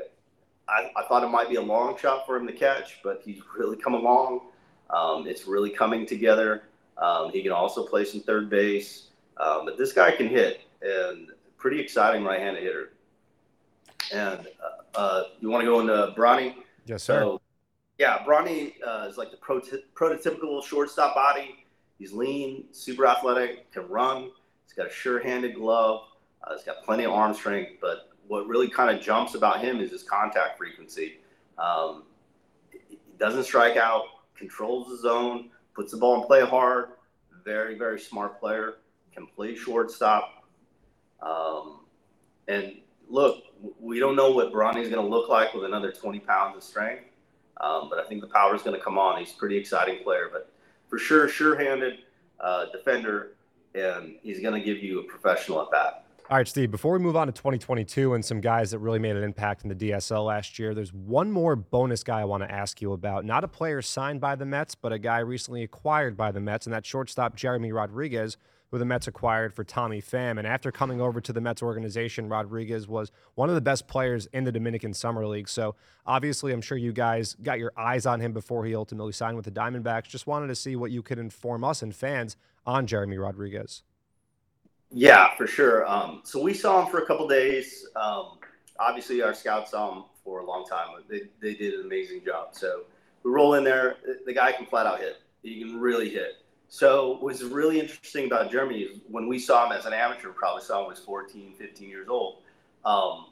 I, 0.67 0.89
I, 0.97 1.03
thought 1.03 1.23
it 1.23 1.27
might 1.27 1.47
be 1.47 1.57
a 1.57 1.61
long 1.61 1.95
shot 1.95 2.25
for 2.25 2.37
him 2.37 2.47
to 2.47 2.53
catch, 2.53 2.99
but 3.03 3.21
he's 3.23 3.39
really 3.55 3.77
come 3.77 3.93
along. 3.93 4.47
it's 5.27 5.45
really 5.45 5.69
coming 5.69 6.07
together. 6.07 6.63
he 7.31 7.43
can 7.43 7.51
also 7.51 7.85
play 7.85 8.03
some 8.03 8.21
third 8.21 8.49
base, 8.49 9.09
but 9.37 9.77
this 9.77 9.93
guy 9.93 10.09
can 10.09 10.27
hit, 10.27 10.61
and 10.81 11.27
pretty 11.57 11.79
exciting 11.79 12.23
right-handed 12.23 12.63
hitter. 12.63 12.93
And 14.11 14.47
uh, 14.95 14.97
uh 14.97 15.23
you 15.39 15.49
want 15.49 15.61
to 15.61 15.65
go 15.65 15.79
into 15.81 16.13
Bronny? 16.19 16.55
Yes, 16.85 17.03
sir. 17.03 17.21
So, 17.21 17.41
yeah, 17.97 18.19
Bronny 18.25 18.73
uh, 18.85 19.07
is 19.09 19.17
like 19.17 19.31
the 19.31 19.37
prototypical 19.37 20.63
shortstop 20.63 21.15
body. 21.15 21.65
He's 21.97 22.11
lean, 22.11 22.65
super 22.71 23.07
athletic, 23.07 23.71
can 23.71 23.87
run. 23.87 24.31
He's 24.65 24.73
got 24.75 24.87
a 24.87 24.91
sure-handed 24.91 25.55
glove. 25.55 26.03
Uh, 26.43 26.55
he's 26.55 26.65
got 26.65 26.83
plenty 26.83 27.05
of 27.05 27.11
arm 27.11 27.33
strength. 27.33 27.73
But 27.79 28.09
what 28.27 28.47
really 28.47 28.69
kind 28.69 28.95
of 28.95 29.01
jumps 29.01 29.35
about 29.35 29.61
him 29.61 29.79
is 29.79 29.91
his 29.91 30.03
contact 30.03 30.57
frequency. 30.57 31.19
Um, 31.57 32.03
he 32.69 32.97
doesn't 33.17 33.45
strike 33.45 33.77
out, 33.77 34.03
controls 34.37 34.89
the 34.89 34.97
zone, 34.97 35.49
puts 35.73 35.91
the 35.91 35.97
ball 35.97 36.21
in 36.21 36.27
play 36.27 36.45
hard. 36.45 36.89
Very, 37.45 37.77
very 37.77 37.99
smart 37.99 38.39
player. 38.39 38.75
Can 39.13 39.27
play 39.27 39.55
shortstop. 39.55 40.43
Um, 41.21 41.85
and 42.49 42.77
look, 43.09 43.43
we 43.79 43.99
don't 43.99 44.15
know 44.15 44.31
what 44.31 44.51
Bronny's 44.51 44.89
going 44.89 45.01
to 45.03 45.09
look 45.09 45.29
like 45.29 45.53
with 45.53 45.63
another 45.63 45.91
20 45.91 46.19
pounds 46.19 46.57
of 46.57 46.63
strength, 46.63 47.05
um, 47.61 47.89
but 47.89 47.99
I 47.99 48.03
think 48.03 48.21
the 48.21 48.27
power 48.27 48.55
is 48.55 48.61
going 48.61 48.77
to 48.77 48.83
come 48.83 48.97
on. 48.97 49.19
He's 49.19 49.31
a 49.31 49.35
pretty 49.35 49.57
exciting 49.57 50.03
player, 50.03 50.29
but 50.31 50.51
for 50.89 50.97
sure, 50.97 51.27
sure-handed 51.27 51.99
uh, 52.39 52.65
defender, 52.71 53.35
and 53.73 54.15
he's 54.21 54.39
going 54.39 54.53
to 54.53 54.65
give 54.65 54.83
you 54.83 54.99
a 54.99 55.03
professional 55.03 55.61
at. 55.61 56.05
All 56.27 56.37
right, 56.37 56.47
Steve, 56.47 56.71
before 56.71 56.93
we 56.93 56.99
move 56.99 57.15
on 57.15 57.27
to 57.27 57.33
2022 57.33 58.15
and 58.15 58.25
some 58.25 58.41
guys 58.41 58.71
that 58.71 58.79
really 58.79 58.97
made 58.97 59.15
an 59.15 59.23
impact 59.23 59.61
in 59.61 59.69
the 59.69 59.75
DSL 59.75 60.25
last 60.25 60.57
year, 60.57 60.73
there's 60.73 60.91
one 60.91 61.31
more 61.31 61.55
bonus 61.55 62.03
guy 62.03 62.21
I 62.21 62.25
want 62.25 62.41
to 62.41 62.51
ask 62.51 62.81
you 62.81 62.93
about. 62.93 63.25
Not 63.25 63.43
a 63.43 63.47
player 63.47 63.79
signed 63.83 64.21
by 64.21 64.35
the 64.35 64.45
Mets, 64.45 64.73
but 64.73 64.91
a 64.91 64.97
guy 64.97 65.19
recently 65.19 65.61
acquired 65.61 66.17
by 66.17 66.31
the 66.31 66.39
Mets, 66.39 66.65
and 66.65 66.73
that 66.73 66.83
shortstop 66.83 67.35
Jeremy 67.35 67.71
Rodriguez, 67.71 68.37
who 68.71 68.77
the 68.77 68.85
Mets 68.85 69.07
acquired 69.07 69.53
for 69.53 69.63
Tommy 69.63 70.01
Pham. 70.01 70.37
And 70.37 70.47
after 70.47 70.71
coming 70.71 71.01
over 71.01 71.21
to 71.21 71.31
the 71.31 71.41
Mets 71.41 71.61
organization, 71.61 72.27
Rodriguez 72.29 72.87
was 72.87 73.11
one 73.35 73.49
of 73.49 73.55
the 73.55 73.61
best 73.61 73.87
players 73.87 74.27
in 74.33 74.43
the 74.43 74.51
Dominican 74.51 74.93
Summer 74.93 75.25
League. 75.25 75.47
So 75.47 75.75
obviously, 76.05 76.51
I'm 76.51 76.61
sure 76.61 76.77
you 76.77 76.91
guys 76.91 77.35
got 77.35 77.59
your 77.59 77.71
eyes 77.77 78.05
on 78.05 78.19
him 78.19 78.33
before 78.33 78.65
he 78.65 78.75
ultimately 78.75 79.13
signed 79.13 79.35
with 79.35 79.45
the 79.45 79.51
Diamondbacks. 79.51 80.05
Just 80.05 80.27
wanted 80.27 80.47
to 80.47 80.55
see 80.55 80.75
what 80.75 80.91
you 80.91 81.01
could 81.01 81.19
inform 81.19 81.63
us 81.63 81.81
and 81.81 81.95
fans 81.95 82.37
on 82.65 82.87
Jeremy 82.87 83.17
Rodriguez. 83.17 83.83
Yeah, 84.91 85.35
for 85.35 85.47
sure. 85.47 85.85
Um, 85.85 86.21
so 86.23 86.41
we 86.41 86.53
saw 86.53 86.83
him 86.83 86.91
for 86.91 86.99
a 86.99 87.05
couple 87.05 87.27
days. 87.27 87.85
Um, 87.95 88.39
obviously, 88.79 89.21
our 89.21 89.33
scouts 89.33 89.71
saw 89.71 89.93
him 89.93 90.03
for 90.23 90.39
a 90.39 90.45
long 90.45 90.65
time. 90.65 90.87
They, 91.09 91.23
they 91.41 91.53
did 91.53 91.73
an 91.75 91.85
amazing 91.85 92.21
job. 92.25 92.49
So 92.51 92.83
we 93.23 93.31
roll 93.31 93.55
in 93.55 93.63
there. 93.63 93.97
The 94.25 94.33
guy 94.33 94.51
can 94.51 94.65
flat 94.65 94.85
out 94.85 94.99
hit. 94.99 95.17
He 95.43 95.59
can 95.59 95.79
really 95.79 96.09
hit. 96.09 96.44
So 96.67 97.17
what's 97.21 97.41
really 97.41 97.79
interesting 97.79 98.25
about 98.25 98.51
Jeremy 98.51 98.81
is 98.81 98.99
when 99.07 99.27
we 99.27 99.39
saw 99.39 99.65
him 99.65 99.71
as 99.71 99.85
an 99.85 99.93
amateur, 99.93 100.29
probably 100.29 100.63
saw 100.63 100.81
him 100.81 100.87
was 100.89 100.99
14, 100.99 101.53
15 101.57 101.89
years 101.89 102.09
old. 102.09 102.41
Um, 102.83 103.27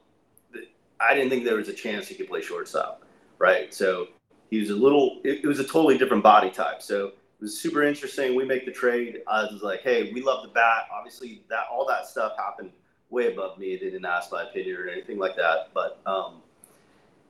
I 1.00 1.14
didn't 1.14 1.30
think 1.30 1.44
there 1.44 1.56
was 1.56 1.68
a 1.68 1.74
chance 1.74 2.08
he 2.08 2.16
could 2.16 2.30
play 2.30 2.42
shortstop, 2.42 3.04
right? 3.40 3.74
So 3.74 4.08
he 4.50 4.60
was 4.60 4.70
a 4.70 4.76
little, 4.76 5.20
it, 5.24 5.44
it 5.44 5.48
was 5.48 5.60
a 5.60 5.64
totally 5.64 5.98
different 5.98 6.24
body 6.24 6.50
type. 6.50 6.82
So 6.82 7.08
it 7.08 7.42
was 7.42 7.60
super 7.60 7.84
interesting. 7.84 8.36
We 8.36 8.46
make 8.46 8.66
the 8.66 8.72
trade. 8.72 9.22
I 9.28 9.44
was 9.44 9.62
like, 9.62 9.82
hey, 9.82 10.12
we 10.14 10.22
love 10.22 10.44
the 10.44 10.50
bat. 10.50 10.88
Obviously, 10.94 11.42
that 11.50 11.66
all 11.72 11.86
that 11.88 12.08
stuff 12.08 12.34
happened 12.38 12.72
way 13.10 13.32
above 13.32 13.58
me. 13.58 13.76
They 13.76 13.90
didn't 13.90 14.06
ask 14.06 14.32
my 14.32 14.44
opinion 14.44 14.78
or 14.78 14.88
anything 14.88 15.18
like 15.18 15.36
that. 15.36 15.70
But 15.74 16.00
um, 16.06 16.42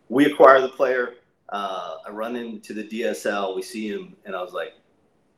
we 0.09 0.25
acquire 0.25 0.61
the 0.61 0.69
player. 0.69 1.15
Uh, 1.49 1.97
I 2.07 2.11
run 2.11 2.35
into 2.35 2.73
the 2.73 2.83
DSL. 2.83 3.55
We 3.55 3.61
see 3.61 3.87
him, 3.87 4.15
and 4.25 4.35
I 4.35 4.41
was 4.41 4.53
like, 4.53 4.73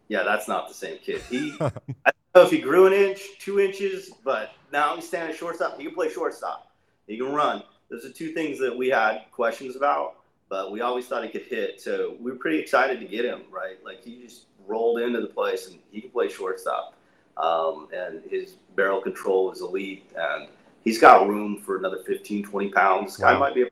yeah, 0.08 0.24
that's 0.24 0.48
not 0.48 0.68
the 0.68 0.74
same 0.74 0.98
kid. 1.00 1.22
He, 1.30 1.56
I 1.62 1.70
don't 1.70 2.36
know 2.36 2.42
if 2.44 2.52
he 2.52 2.60
grew 2.60 2.88
an 2.88 2.94
inch, 2.94 3.22
two 3.40 3.60
inches, 3.60 4.12
but 4.24 4.52
now 4.72 4.96
he's 4.96 5.08
standing 5.08 5.36
shortstop. 5.36 5.78
He 5.78 5.86
can 5.86 5.96
play 5.96 6.10
shortstop. 6.10 6.72
He 7.08 7.18
can 7.18 7.34
run. 7.34 7.64
Those 7.90 8.06
are 8.06 8.12
two 8.12 8.32
things 8.32 8.60
that 8.60 8.76
we 8.76 8.90
had 8.90 9.26
questions 9.32 9.76
about, 9.76 10.16
but 10.50 10.72
we 10.72 10.82
always 10.82 11.08
thought 11.08 11.24
he 11.24 11.30
could 11.30 11.44
hit. 11.44 11.82
So 11.82 12.16
we 12.20 12.32
were 12.32 12.38
pretty 12.38 12.60
excited 12.60 13.00
to 13.00 13.06
get 13.06 13.26
him, 13.26 13.44
right? 13.52 13.84
Like 13.84 14.04
he 14.04 14.22
just 14.22 14.46
rolled 14.68 15.00
into 15.00 15.22
the 15.22 15.28
place 15.28 15.68
and 15.68 15.80
he 15.92 16.02
can 16.02 16.10
play 16.10 16.30
shortstop. 16.30 16.94
Um, 17.38 17.90
and 17.94 18.24
his 18.30 18.56
barrel 18.76 19.02
control 19.02 19.52
is 19.52 19.62
elite. 19.62 20.10
And 20.18 20.48
he's 20.84 21.00
got 21.00 21.28
room 21.28 21.62
for 21.62 21.78
another 21.78 22.00
15, 22.06 22.44
20 22.44 22.70
pounds. 22.70 23.20
Wow. 23.20 23.34
Guy 23.34 23.40
might 23.40 23.56
be 23.56 23.64
a 23.64 23.68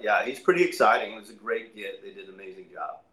yeah, 0.00 0.24
he's 0.24 0.40
pretty 0.40 0.64
exciting. 0.64 1.14
It 1.14 1.20
was 1.20 1.30
a 1.30 1.34
great 1.34 1.74
get. 1.76 2.02
They 2.02 2.10
did 2.10 2.28
an 2.28 2.34
amazing 2.34 2.66
job. 2.72 3.00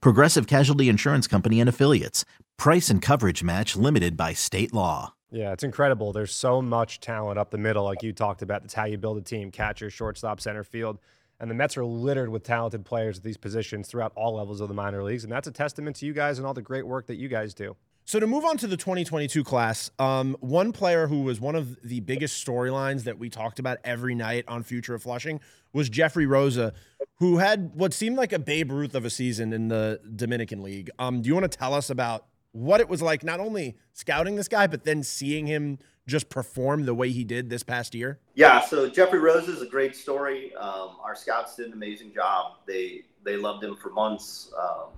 Progressive 0.00 0.46
Casualty 0.46 0.88
Insurance 0.88 1.26
Company 1.26 1.60
and 1.60 1.68
Affiliates. 1.68 2.24
Price 2.56 2.90
and 2.90 3.02
coverage 3.02 3.42
match 3.42 3.76
limited 3.76 4.16
by 4.16 4.32
state 4.32 4.72
law. 4.72 5.14
Yeah, 5.30 5.52
it's 5.52 5.64
incredible. 5.64 6.12
There's 6.12 6.34
so 6.34 6.60
much 6.60 7.00
talent 7.00 7.38
up 7.38 7.50
the 7.50 7.58
middle, 7.58 7.84
like 7.84 8.02
you 8.02 8.12
talked 8.12 8.42
about. 8.42 8.62
That's 8.62 8.74
how 8.74 8.84
you 8.84 8.98
build 8.98 9.16
a 9.16 9.22
team 9.22 9.50
catcher, 9.50 9.88
shortstop, 9.88 10.40
center 10.40 10.62
field. 10.62 10.98
And 11.40 11.50
the 11.50 11.54
Mets 11.54 11.76
are 11.76 11.84
littered 11.84 12.28
with 12.28 12.44
talented 12.44 12.84
players 12.84 13.18
at 13.18 13.24
these 13.24 13.38
positions 13.38 13.88
throughout 13.88 14.12
all 14.14 14.36
levels 14.36 14.60
of 14.60 14.68
the 14.68 14.74
minor 14.74 15.02
leagues. 15.02 15.24
And 15.24 15.32
that's 15.32 15.48
a 15.48 15.52
testament 15.52 15.96
to 15.96 16.06
you 16.06 16.12
guys 16.12 16.38
and 16.38 16.46
all 16.46 16.54
the 16.54 16.62
great 16.62 16.86
work 16.86 17.06
that 17.06 17.16
you 17.16 17.28
guys 17.28 17.54
do. 17.54 17.74
So 18.04 18.18
to 18.18 18.26
move 18.26 18.44
on 18.44 18.56
to 18.58 18.66
the 18.66 18.76
2022 18.76 19.44
class, 19.44 19.90
um, 19.98 20.36
one 20.40 20.72
player 20.72 21.06
who 21.06 21.22
was 21.22 21.40
one 21.40 21.54
of 21.54 21.80
the 21.82 22.00
biggest 22.00 22.44
storylines 22.44 23.04
that 23.04 23.18
we 23.18 23.30
talked 23.30 23.58
about 23.58 23.78
every 23.84 24.14
night 24.14 24.44
on 24.48 24.64
Future 24.64 24.94
of 24.94 25.02
Flushing 25.02 25.40
was 25.72 25.88
Jeffrey 25.88 26.26
Rosa, 26.26 26.72
who 27.20 27.38
had 27.38 27.70
what 27.74 27.94
seemed 27.94 28.16
like 28.16 28.32
a 28.32 28.38
Babe 28.38 28.72
Ruth 28.72 28.94
of 28.94 29.04
a 29.04 29.10
season 29.10 29.52
in 29.52 29.68
the 29.68 30.00
Dominican 30.16 30.62
League. 30.62 30.90
Um, 30.98 31.22
do 31.22 31.28
you 31.28 31.34
want 31.34 31.50
to 31.50 31.56
tell 31.56 31.74
us 31.74 31.90
about 31.90 32.26
what 32.50 32.80
it 32.80 32.88
was 32.88 33.00
like, 33.00 33.22
not 33.22 33.38
only 33.38 33.76
scouting 33.92 34.34
this 34.34 34.48
guy, 34.48 34.66
but 34.66 34.84
then 34.84 35.02
seeing 35.04 35.46
him 35.46 35.78
just 36.06 36.28
perform 36.28 36.84
the 36.84 36.94
way 36.94 37.10
he 37.10 37.22
did 37.22 37.48
this 37.48 37.62
past 37.62 37.94
year? 37.94 38.18
Yeah, 38.34 38.60
so 38.60 38.90
Jeffrey 38.90 39.20
Rosa 39.20 39.52
is 39.52 39.62
a 39.62 39.66
great 39.66 39.94
story. 39.94 40.54
Um, 40.56 40.96
our 41.02 41.14
scouts 41.14 41.54
did 41.54 41.68
an 41.68 41.72
amazing 41.72 42.12
job. 42.12 42.56
They 42.66 43.02
they 43.22 43.36
loved 43.36 43.62
him 43.62 43.76
for 43.76 43.90
months 43.90 44.52
um, 44.60 44.88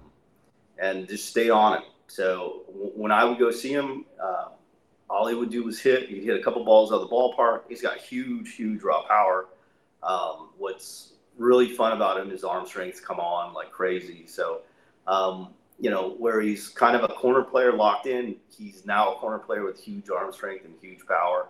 and 0.78 1.06
just 1.06 1.28
stayed 1.28 1.50
on 1.50 1.76
him 1.76 1.82
So 2.14 2.62
w- 2.68 2.92
when 2.94 3.10
I 3.10 3.24
would 3.24 3.40
go 3.40 3.50
see 3.50 3.72
him, 3.72 4.04
uh, 4.22 4.50
all 5.10 5.26
he 5.26 5.34
would 5.34 5.50
do 5.50 5.64
was 5.64 5.80
hit. 5.80 6.08
He'd 6.08 6.22
hit 6.22 6.38
a 6.38 6.42
couple 6.42 6.64
balls 6.64 6.92
out 6.92 7.00
of 7.00 7.08
the 7.08 7.14
ballpark. 7.14 7.62
He's 7.68 7.82
got 7.82 7.96
huge, 7.96 8.54
huge 8.54 8.84
raw 8.84 9.02
power. 9.02 9.46
Um, 10.00 10.50
what's 10.56 11.14
really 11.36 11.74
fun 11.74 11.90
about 11.90 12.20
him 12.20 12.30
is 12.30 12.44
arm 12.44 12.66
strengths 12.66 13.00
come 13.00 13.18
on 13.18 13.52
like 13.52 13.72
crazy. 13.72 14.28
So, 14.28 14.60
um, 15.08 15.54
you 15.80 15.90
know, 15.90 16.10
where 16.10 16.40
he's 16.40 16.68
kind 16.68 16.94
of 16.94 17.02
a 17.02 17.12
corner 17.12 17.42
player 17.42 17.72
locked 17.72 18.06
in, 18.06 18.36
he's 18.56 18.86
now 18.86 19.14
a 19.14 19.16
corner 19.16 19.40
player 19.40 19.64
with 19.64 19.80
huge 19.80 20.08
arm 20.08 20.32
strength 20.32 20.64
and 20.64 20.74
huge 20.80 21.04
power. 21.08 21.48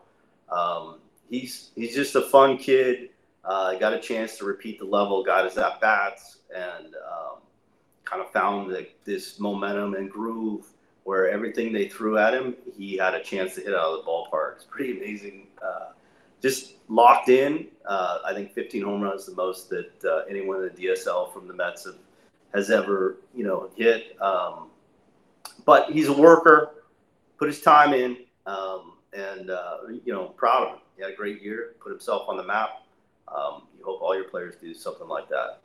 Um, 0.51 0.97
he's 1.29 1.73
he's 1.77 1.95
just 1.95 2.15
a 2.15 2.23
fun 2.23 2.57
kid. 2.57 3.11
Uh, 3.45 3.75
got 3.75 3.93
a 3.93 4.01
chance 4.01 4.39
to 4.39 4.47
repeat 4.47 4.79
the 4.79 4.87
level, 4.87 5.23
got 5.23 5.45
his 5.45 5.59
at 5.59 5.79
bats, 5.79 6.39
and 6.57 6.95
um, 6.95 7.43
kind 8.05 8.23
of 8.23 8.31
found 8.31 8.71
the, 8.71 8.87
this 9.05 9.39
momentum 9.41 9.95
and 9.95 10.11
groove 10.11 10.67
where 11.05 11.29
everything 11.29 11.73
they 11.73 11.89
threw 11.89 12.19
at 12.19 12.35
him, 12.35 12.55
he 12.77 12.97
had 12.97 13.15
a 13.15 13.23
chance 13.23 13.55
to 13.55 13.61
hit 13.61 13.75
out 13.75 13.93
of 13.93 14.05
the 14.05 14.11
ballpark. 14.11 14.57
It's 14.57 14.65
pretty 14.65 14.97
amazing. 14.97 15.47
Uh, 15.63 15.93
just 16.41 16.75
locked 16.89 17.29
in. 17.29 17.67
Uh, 17.87 18.19
I 18.25 18.33
think 18.33 18.53
15 18.53 18.83
home 18.83 19.03
runs, 19.03 19.27
the 19.27 19.35
most 19.35 19.69
that 19.71 19.93
uh, 20.05 20.23
anyone 20.29 20.63
in 20.63 20.71
the 20.75 20.89
DSL 20.89 21.33
from 21.33 21.47
the 21.47 21.55
Mets 21.55 21.85
have, 21.85 21.97
has 22.55 22.71
ever, 22.71 23.17
you 23.35 23.45
know, 23.45 23.71
hit. 23.77 24.21
Um, 24.21 24.69
but 25.65 25.91
he's 25.91 26.09
a 26.09 26.13
worker, 26.13 26.83
put 27.39 27.49
his 27.49 27.61
time 27.61 27.93
in, 27.93 28.19
um, 28.47 28.95
and 29.13 29.51
uh, 29.51 29.79
you 30.05 30.13
know, 30.13 30.27
proud 30.29 30.65
of 30.65 30.75
him. 30.75 30.81
He 30.97 31.03
had 31.03 31.13
a 31.13 31.17
great 31.17 31.43
year, 31.43 31.75
put 31.81 31.91
himself 31.91 32.29
on 32.29 32.37
the 32.37 32.43
map. 32.43 32.83
Um, 33.29 33.63
you 33.79 33.85
hope 33.85 34.01
all 34.03 34.15
your 34.15 34.25
players 34.29 34.55
do 34.61 34.75
something 34.75 35.09
like 35.09 35.29
that. 35.29 35.61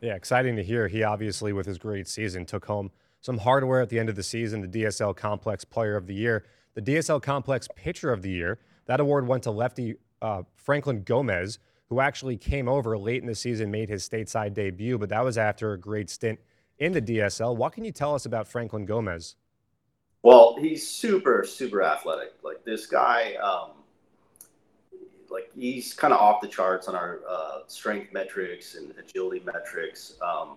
Yeah, 0.00 0.14
exciting 0.14 0.56
to 0.56 0.62
hear. 0.62 0.88
He 0.88 1.02
obviously, 1.02 1.52
with 1.52 1.66
his 1.66 1.78
great 1.78 2.08
season, 2.08 2.44
took 2.44 2.66
home 2.66 2.90
some 3.20 3.38
hardware 3.38 3.80
at 3.80 3.88
the 3.88 3.98
end 3.98 4.08
of 4.08 4.16
the 4.16 4.22
season, 4.22 4.60
the 4.60 4.82
DSL 4.84 5.16
Complex 5.16 5.64
Player 5.64 5.96
of 5.96 6.06
the 6.06 6.14
Year, 6.14 6.44
the 6.74 6.82
DSL 6.82 7.22
Complex 7.22 7.68
Pitcher 7.74 8.12
of 8.12 8.22
the 8.22 8.30
Year. 8.30 8.58
That 8.86 9.00
award 9.00 9.26
went 9.26 9.44
to 9.44 9.50
lefty 9.50 9.96
uh, 10.20 10.42
Franklin 10.56 11.02
Gomez, 11.04 11.58
who 11.88 12.00
actually 12.00 12.36
came 12.36 12.68
over 12.68 12.98
late 12.98 13.22
in 13.22 13.26
the 13.26 13.34
season, 13.34 13.70
made 13.70 13.88
his 13.88 14.06
stateside 14.06 14.52
debut, 14.52 14.98
but 14.98 15.08
that 15.08 15.24
was 15.24 15.38
after 15.38 15.72
a 15.72 15.78
great 15.78 16.10
stint 16.10 16.38
in 16.78 16.92
the 16.92 17.00
DSL. 17.00 17.56
What 17.56 17.72
can 17.72 17.84
you 17.84 17.92
tell 17.92 18.14
us 18.14 18.26
about 18.26 18.48
Franklin 18.48 18.84
Gomez? 18.84 19.36
Well, 20.22 20.56
he's 20.58 20.88
super, 20.88 21.44
super 21.46 21.82
athletic. 21.82 22.34
Like 22.42 22.64
this 22.64 22.86
guy, 22.86 23.34
um, 23.34 23.83
like 25.34 25.50
he's 25.54 25.92
kind 25.92 26.14
of 26.14 26.20
off 26.20 26.40
the 26.40 26.48
charts 26.48 26.86
on 26.88 26.94
our 26.94 27.20
uh, 27.28 27.58
strength 27.66 28.12
metrics 28.12 28.76
and 28.76 28.94
agility 28.96 29.42
metrics. 29.44 30.14
Um, 30.22 30.56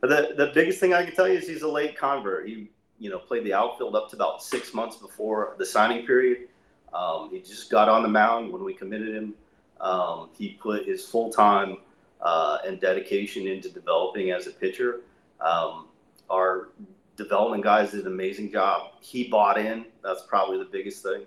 but 0.00 0.10
the 0.10 0.34
the 0.36 0.52
biggest 0.52 0.80
thing 0.80 0.92
I 0.92 1.04
can 1.04 1.14
tell 1.14 1.28
you 1.28 1.38
is 1.38 1.48
he's 1.48 1.62
a 1.62 1.68
late 1.68 1.96
convert. 1.96 2.48
He 2.48 2.68
you 2.98 3.10
know 3.10 3.18
played 3.18 3.44
the 3.44 3.54
outfield 3.54 3.94
up 3.94 4.10
to 4.10 4.16
about 4.16 4.42
six 4.42 4.74
months 4.74 4.96
before 4.96 5.54
the 5.58 5.64
signing 5.64 6.04
period. 6.04 6.48
Um, 6.92 7.30
he 7.30 7.40
just 7.40 7.70
got 7.70 7.88
on 7.88 8.02
the 8.02 8.08
mound 8.08 8.52
when 8.52 8.64
we 8.64 8.74
committed 8.74 9.14
him. 9.14 9.34
Um, 9.80 10.30
he 10.36 10.50
put 10.60 10.86
his 10.86 11.04
full 11.04 11.30
time 11.30 11.78
uh, 12.20 12.58
and 12.66 12.80
dedication 12.80 13.46
into 13.46 13.68
developing 13.68 14.32
as 14.32 14.46
a 14.48 14.50
pitcher. 14.50 15.00
Um, 15.40 15.86
our 16.28 16.70
development 17.16 17.62
guys 17.62 17.92
did 17.92 18.00
an 18.00 18.12
amazing 18.12 18.50
job. 18.50 18.92
He 19.00 19.28
bought 19.28 19.58
in. 19.58 19.84
That's 20.02 20.22
probably 20.22 20.58
the 20.58 20.64
biggest 20.64 21.02
thing. 21.02 21.22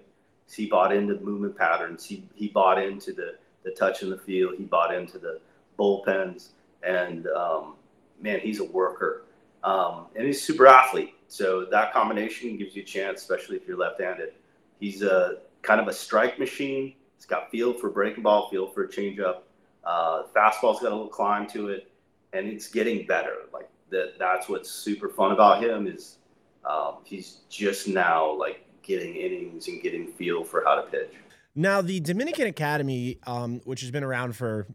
He 0.53 0.67
bought 0.67 0.93
into 0.93 1.15
the 1.15 1.21
movement 1.21 1.57
patterns. 1.57 2.05
He, 2.05 2.23
he 2.35 2.47
bought 2.47 2.81
into 2.81 3.13
the, 3.13 3.35
the 3.63 3.71
touch 3.71 4.03
in 4.03 4.09
the 4.09 4.17
field. 4.17 4.55
He 4.57 4.63
bought 4.63 4.93
into 4.93 5.17
the 5.17 5.39
bullpens. 5.77 6.49
And 6.83 7.27
um, 7.27 7.75
man, 8.19 8.39
he's 8.39 8.59
a 8.59 8.65
worker. 8.65 9.23
Um, 9.63 10.07
and 10.15 10.25
he's 10.25 10.43
super 10.43 10.67
athlete. 10.67 11.15
So 11.27 11.65
that 11.65 11.93
combination 11.93 12.57
gives 12.57 12.75
you 12.75 12.81
a 12.81 12.85
chance, 12.85 13.21
especially 13.21 13.57
if 13.57 13.67
you're 13.67 13.77
left 13.77 14.01
handed. 14.01 14.33
He's 14.79 15.01
a 15.01 15.37
kind 15.61 15.79
of 15.79 15.87
a 15.87 15.93
strike 15.93 16.39
machine. 16.39 16.93
He's 17.15 17.25
got 17.25 17.51
feel 17.51 17.73
for 17.73 17.89
breaking 17.89 18.23
ball, 18.23 18.49
feel 18.49 18.67
for 18.67 18.83
a 18.83 18.87
changeup. 18.87 19.41
Uh, 19.83 20.23
fastball's 20.35 20.79
got 20.79 20.91
a 20.91 20.95
little 20.95 21.07
climb 21.07 21.47
to 21.47 21.69
it, 21.69 21.91
and 22.33 22.47
it's 22.47 22.67
getting 22.67 23.05
better. 23.05 23.35
Like 23.53 23.69
that, 23.91 24.13
that's 24.19 24.49
what's 24.49 24.69
super 24.69 25.09
fun 25.09 25.31
about 25.31 25.63
him 25.63 25.87
is 25.87 26.17
um, 26.65 26.97
he's 27.03 27.41
just 27.49 27.87
now 27.87 28.31
like 28.31 28.65
getting 28.91 29.15
innings 29.15 29.67
and 29.67 29.81
getting 29.81 30.07
feel 30.07 30.43
for 30.43 30.63
how 30.65 30.75
to 30.75 30.83
pitch. 30.83 31.13
Now, 31.55 31.81
the 31.81 31.99
Dominican 31.99 32.47
Academy, 32.47 33.17
um, 33.25 33.61
which 33.65 33.81
has 33.81 33.91
been 33.91 34.03
around 34.03 34.35
for 34.35 34.67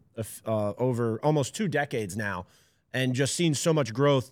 uh, 0.46 0.72
over 0.79 1.18
almost 1.22 1.55
two 1.55 1.68
decades 1.68 2.16
now, 2.16 2.46
and 2.92 3.14
just 3.14 3.35
seen 3.35 3.55
so 3.55 3.72
much 3.72 3.92
growth. 3.92 4.31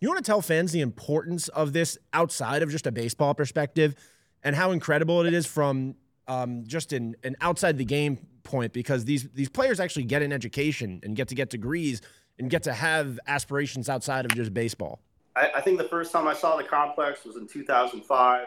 You 0.00 0.08
want 0.08 0.24
to 0.24 0.28
tell 0.28 0.42
fans 0.42 0.72
the 0.72 0.80
importance 0.80 1.48
of 1.48 1.72
this 1.72 1.98
outside 2.12 2.62
of 2.62 2.70
just 2.70 2.86
a 2.86 2.92
baseball 2.92 3.34
perspective, 3.34 3.94
and 4.42 4.54
how 4.54 4.70
incredible 4.70 5.24
it 5.24 5.32
is 5.32 5.46
from 5.46 5.96
um, 6.28 6.64
just 6.66 6.92
an, 6.92 7.16
an 7.24 7.36
outside 7.40 7.78
the 7.78 7.84
game 7.84 8.18
point 8.42 8.72
because 8.72 9.04
these 9.04 9.28
these 9.34 9.48
players 9.48 9.80
actually 9.80 10.04
get 10.04 10.22
an 10.22 10.32
education 10.32 11.00
and 11.02 11.16
get 11.16 11.28
to 11.28 11.34
get 11.34 11.50
degrees 11.50 12.02
and 12.38 12.50
get 12.50 12.62
to 12.64 12.72
have 12.72 13.18
aspirations 13.26 13.88
outside 13.88 14.24
of 14.24 14.34
just 14.34 14.52
baseball. 14.52 15.00
I, 15.36 15.50
I 15.56 15.60
think 15.60 15.78
the 15.78 15.88
first 15.88 16.12
time 16.12 16.26
I 16.26 16.34
saw 16.34 16.56
the 16.56 16.64
complex 16.64 17.24
was 17.24 17.36
in 17.36 17.46
2005. 17.46 18.46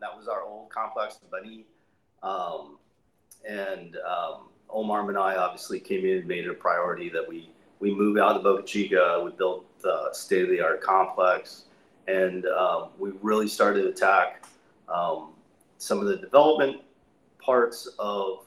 that 0.00 0.16
was 0.16 0.28
our 0.28 0.42
old 0.42 0.70
complex 0.70 1.18
in 1.22 1.28
Bani. 1.30 1.64
Um, 2.22 2.78
and 3.48 3.96
um, 3.96 4.48
Omar 4.70 5.04
Minaya 5.04 5.38
obviously 5.38 5.78
came 5.78 6.04
in 6.04 6.18
and 6.18 6.26
made 6.26 6.44
it 6.44 6.50
a 6.50 6.54
priority 6.54 7.08
that 7.10 7.26
we, 7.26 7.50
we 7.80 7.94
move 7.94 8.16
out 8.16 8.36
of 8.36 8.42
Boca 8.42 8.64
Chica. 8.64 9.22
We 9.24 9.32
built 9.32 9.66
the 9.80 10.08
state 10.12 10.42
of 10.42 10.50
the 10.50 10.60
art 10.60 10.80
complex. 10.80 11.64
And 12.08 12.46
um, 12.46 12.90
we 12.98 13.12
really 13.22 13.48
started 13.48 13.82
to 13.82 13.88
attack 13.88 14.44
um, 14.88 15.30
some 15.78 16.00
of 16.00 16.06
the 16.06 16.16
development 16.16 16.82
parts 17.38 17.88
of 17.98 18.44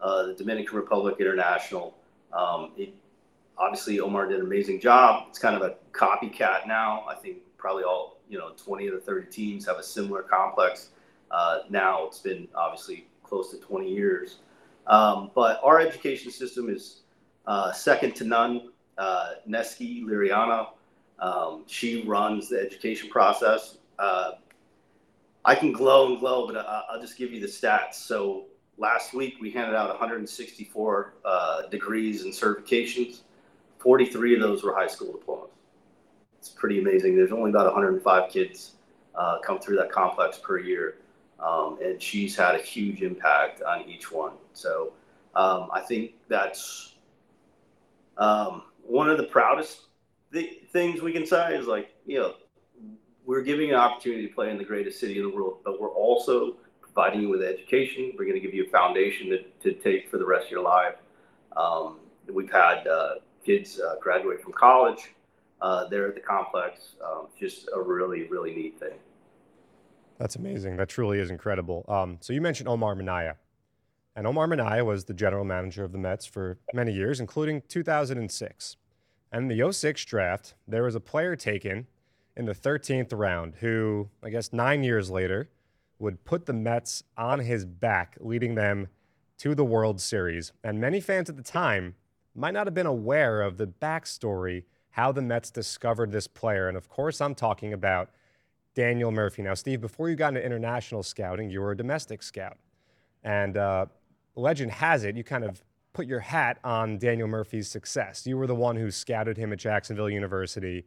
uh, 0.00 0.26
the 0.26 0.34
Dominican 0.34 0.76
Republic 0.76 1.16
International. 1.18 1.94
Um, 2.32 2.72
it, 2.76 2.94
obviously, 3.58 4.00
Omar 4.00 4.28
did 4.28 4.40
an 4.40 4.46
amazing 4.46 4.80
job. 4.80 5.26
It's 5.28 5.38
kind 5.38 5.56
of 5.56 5.62
a 5.62 5.76
copycat 5.92 6.66
now. 6.66 7.04
I 7.08 7.14
think 7.14 7.38
probably 7.56 7.84
all 7.84 8.16
you 8.28 8.38
know, 8.38 8.50
20 8.56 8.88
of 8.88 8.94
the 8.94 9.00
30 9.00 9.30
teams 9.30 9.66
have 9.66 9.78
a 9.78 9.82
similar 9.82 10.22
complex. 10.22 10.90
Uh, 11.30 11.60
now 11.68 12.06
it's 12.06 12.20
been 12.20 12.48
obviously 12.54 13.08
close 13.22 13.50
to 13.50 13.58
20 13.58 13.90
years, 13.90 14.38
um, 14.86 15.30
but 15.34 15.60
our 15.62 15.80
education 15.80 16.30
system 16.30 16.68
is 16.68 17.02
uh, 17.46 17.72
second 17.72 18.14
to 18.14 18.24
none. 18.24 18.70
Uh, 18.98 19.32
Neski 19.48 20.04
Liriana, 20.04 20.68
um, 21.18 21.64
she 21.66 22.02
runs 22.04 22.48
the 22.48 22.58
education 22.60 23.10
process. 23.10 23.78
Uh, 23.98 24.32
I 25.44 25.54
can 25.54 25.72
glow 25.72 26.08
and 26.08 26.20
glow, 26.20 26.46
but 26.46 26.56
I, 26.56 26.82
will 26.92 27.00
just 27.00 27.18
give 27.18 27.32
you 27.32 27.40
the 27.40 27.46
stats. 27.46 27.94
So 27.94 28.46
last 28.78 29.14
week 29.14 29.34
we 29.40 29.50
handed 29.50 29.76
out 29.76 29.88
164 29.88 31.14
uh, 31.24 31.62
degrees 31.68 32.24
and 32.24 32.32
certifications. 32.32 33.22
43 33.86 34.34
of 34.34 34.40
those 34.40 34.64
were 34.64 34.74
high 34.74 34.88
school 34.88 35.12
diplomas. 35.12 35.50
It's 36.40 36.48
pretty 36.48 36.80
amazing. 36.80 37.14
There's 37.14 37.30
only 37.30 37.50
about 37.50 37.66
105 37.66 38.28
kids 38.32 38.72
uh, 39.14 39.38
come 39.38 39.60
through 39.60 39.76
that 39.76 39.92
complex 39.92 40.38
per 40.38 40.58
year, 40.58 40.96
um, 41.38 41.78
and 41.80 42.02
she's 42.02 42.34
had 42.34 42.56
a 42.56 42.58
huge 42.58 43.02
impact 43.02 43.62
on 43.62 43.88
each 43.88 44.10
one. 44.10 44.32
So 44.54 44.92
um, 45.36 45.70
I 45.72 45.82
think 45.82 46.14
that's 46.26 46.96
um, 48.18 48.64
one 48.82 49.08
of 49.08 49.18
the 49.18 49.24
proudest 49.24 49.82
th- 50.32 50.64
things 50.72 51.00
we 51.00 51.12
can 51.12 51.24
say 51.24 51.54
is 51.54 51.68
like 51.68 51.94
you 52.06 52.18
know 52.18 52.34
we're 53.24 53.42
giving 53.42 53.68
you 53.68 53.74
an 53.74 53.80
opportunity 53.80 54.26
to 54.26 54.34
play 54.34 54.50
in 54.50 54.58
the 54.58 54.64
greatest 54.64 54.98
city 54.98 55.16
in 55.18 55.22
the 55.22 55.30
world, 55.30 55.58
but 55.64 55.80
we're 55.80 55.94
also 55.94 56.56
providing 56.80 57.20
you 57.20 57.28
with 57.28 57.40
education. 57.40 58.14
We're 58.18 58.24
going 58.24 58.34
to 58.34 58.44
give 58.44 58.52
you 58.52 58.64
a 58.64 58.68
foundation 58.68 59.28
to, 59.28 59.42
to 59.62 59.74
take 59.80 60.10
for 60.10 60.18
the 60.18 60.26
rest 60.26 60.46
of 60.46 60.50
your 60.50 60.62
life. 60.62 60.96
Um, 61.56 62.00
we've 62.32 62.50
had 62.50 62.84
uh, 62.88 63.14
kids 63.46 63.80
uh, 63.80 63.94
graduate 64.00 64.42
from 64.42 64.52
college 64.52 65.14
uh, 65.62 65.86
there 65.86 66.08
at 66.08 66.14
the 66.14 66.20
complex. 66.20 66.96
Um, 67.04 67.28
just 67.38 67.68
a 67.74 67.80
really, 67.80 68.24
really 68.24 68.54
neat 68.54 68.78
thing. 68.80 68.98
That's 70.18 70.36
amazing. 70.36 70.76
That 70.76 70.88
truly 70.88 71.20
is 71.20 71.30
incredible. 71.30 71.84
Um, 71.88 72.18
so 72.20 72.32
you 72.32 72.40
mentioned 72.40 72.68
Omar 72.68 72.94
Minaya. 72.96 73.36
And 74.16 74.26
Omar 74.26 74.46
Minaya 74.46 74.84
was 74.84 75.04
the 75.04 75.14
general 75.14 75.44
manager 75.44 75.84
of 75.84 75.92
the 75.92 75.98
Mets 75.98 76.24
for 76.24 76.58
many 76.72 76.92
years, 76.92 77.20
including 77.20 77.62
2006. 77.68 78.76
And 79.30 79.50
in 79.50 79.58
the 79.58 79.72
06 79.72 80.04
draft, 80.06 80.54
there 80.66 80.82
was 80.82 80.94
a 80.94 81.00
player 81.00 81.36
taken 81.36 81.86
in 82.34 82.46
the 82.46 82.54
13th 82.54 83.12
round 83.12 83.56
who, 83.60 84.08
I 84.22 84.30
guess, 84.30 84.52
nine 84.52 84.82
years 84.82 85.10
later, 85.10 85.50
would 85.98 86.24
put 86.24 86.46
the 86.46 86.52
Mets 86.54 87.02
on 87.16 87.40
his 87.40 87.64
back, 87.66 88.16
leading 88.18 88.54
them 88.54 88.88
to 89.38 89.54
the 89.54 89.64
World 89.64 90.00
Series. 90.00 90.52
And 90.64 90.80
many 90.80 91.00
fans 91.00 91.28
at 91.28 91.36
the 91.36 91.42
time 91.42 91.94
might 92.36 92.54
not 92.54 92.66
have 92.66 92.74
been 92.74 92.86
aware 92.86 93.42
of 93.42 93.56
the 93.56 93.66
backstory, 93.66 94.64
how 94.90 95.12
the 95.12 95.22
Mets 95.22 95.50
discovered 95.50 96.12
this 96.12 96.26
player. 96.26 96.68
And 96.68 96.76
of 96.76 96.88
course, 96.88 97.20
I'm 97.20 97.34
talking 97.34 97.72
about 97.72 98.10
Daniel 98.74 99.10
Murphy. 99.10 99.42
Now, 99.42 99.54
Steve, 99.54 99.80
before 99.80 100.08
you 100.08 100.16
got 100.16 100.28
into 100.28 100.44
international 100.44 101.02
scouting, 101.02 101.50
you 101.50 101.60
were 101.60 101.72
a 101.72 101.76
domestic 101.76 102.22
scout. 102.22 102.58
And 103.24 103.56
uh, 103.56 103.86
legend 104.36 104.70
has 104.72 105.04
it, 105.04 105.16
you 105.16 105.24
kind 105.24 105.44
of 105.44 105.62
put 105.92 106.06
your 106.06 106.20
hat 106.20 106.58
on 106.62 106.98
Daniel 106.98 107.26
Murphy's 107.26 107.68
success. 107.68 108.26
You 108.26 108.36
were 108.36 108.46
the 108.46 108.54
one 108.54 108.76
who 108.76 108.90
scouted 108.90 109.38
him 109.38 109.52
at 109.52 109.58
Jacksonville 109.58 110.10
University. 110.10 110.84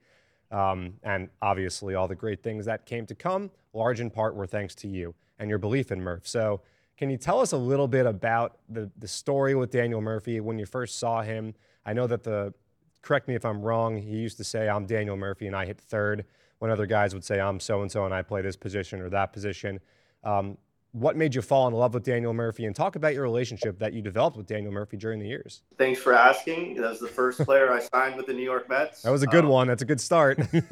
Um, 0.51 0.93
and 1.03 1.29
obviously, 1.41 1.95
all 1.95 2.07
the 2.07 2.15
great 2.15 2.43
things 2.43 2.65
that 2.65 2.85
came 2.85 3.05
to 3.07 3.15
come, 3.15 3.49
large 3.73 3.99
in 3.99 4.11
part, 4.11 4.35
were 4.35 4.45
thanks 4.45 4.75
to 4.75 4.87
you 4.87 5.15
and 5.39 5.49
your 5.49 5.59
belief 5.59 5.91
in 5.91 6.01
Murph. 6.01 6.27
So, 6.27 6.61
can 6.99 7.09
you 7.09 7.15
tell 7.15 7.39
us 7.39 7.53
a 7.53 7.57
little 7.57 7.87
bit 7.87 8.05
about 8.05 8.57
the, 8.67 8.91
the 8.97 9.07
story 9.07 9.55
with 9.55 9.71
Daniel 9.71 10.01
Murphy 10.01 10.41
when 10.41 10.59
you 10.59 10.65
first 10.65 10.99
saw 10.99 11.21
him? 11.21 11.55
I 11.85 11.93
know 11.93 12.07
that 12.07 12.23
the, 12.23 12.53
correct 13.01 13.29
me 13.29 13.35
if 13.35 13.45
I'm 13.45 13.61
wrong, 13.61 13.95
he 13.95 14.17
used 14.17 14.35
to 14.35 14.43
say, 14.43 14.67
I'm 14.67 14.85
Daniel 14.85 15.15
Murphy 15.15 15.47
and 15.47 15.55
I 15.55 15.65
hit 15.65 15.79
third, 15.79 16.25
when 16.57 16.69
other 16.69 16.85
guys 16.85 17.13
would 17.13 17.23
say, 17.23 17.39
I'm 17.39 17.61
so 17.61 17.83
and 17.83 17.89
so 17.89 18.03
and 18.03 18.13
I 18.13 18.21
play 18.21 18.41
this 18.41 18.57
position 18.57 18.99
or 18.99 19.09
that 19.11 19.31
position. 19.31 19.79
Um, 20.25 20.57
what 20.91 21.15
made 21.15 21.33
you 21.33 21.41
fall 21.41 21.69
in 21.69 21.73
love 21.73 21.93
with 21.93 22.03
Daniel 22.03 22.33
Murphy 22.33 22.65
and 22.65 22.75
talk 22.75 22.97
about 22.97 23.13
your 23.13 23.23
relationship 23.23 23.79
that 23.79 23.93
you 23.93 24.01
developed 24.01 24.35
with 24.35 24.45
Daniel 24.45 24.73
Murphy 24.73 24.97
during 24.97 25.21
the 25.21 25.27
years. 25.27 25.61
Thanks 25.77 26.01
for 26.01 26.13
asking. 26.13 26.75
That 26.81 26.89
was 26.89 26.99
the 26.99 27.07
first 27.07 27.39
player 27.45 27.71
I 27.71 27.79
signed 27.79 28.17
with 28.17 28.25
the 28.25 28.33
New 28.33 28.43
York 28.43 28.67
Mets. 28.67 29.03
That 29.03 29.11
was 29.11 29.23
a 29.23 29.27
good 29.27 29.45
um, 29.45 29.51
one. 29.51 29.67
That's 29.67 29.83
a 29.83 29.85
good 29.85 30.01
start. 30.01 30.37
yeah, 30.53 30.65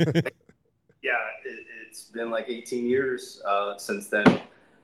it, 1.45 1.65
has 1.87 2.11
been 2.13 2.29
like 2.29 2.49
18 2.49 2.85
years 2.85 3.41
uh, 3.47 3.77
since 3.77 4.07
then. 4.07 4.41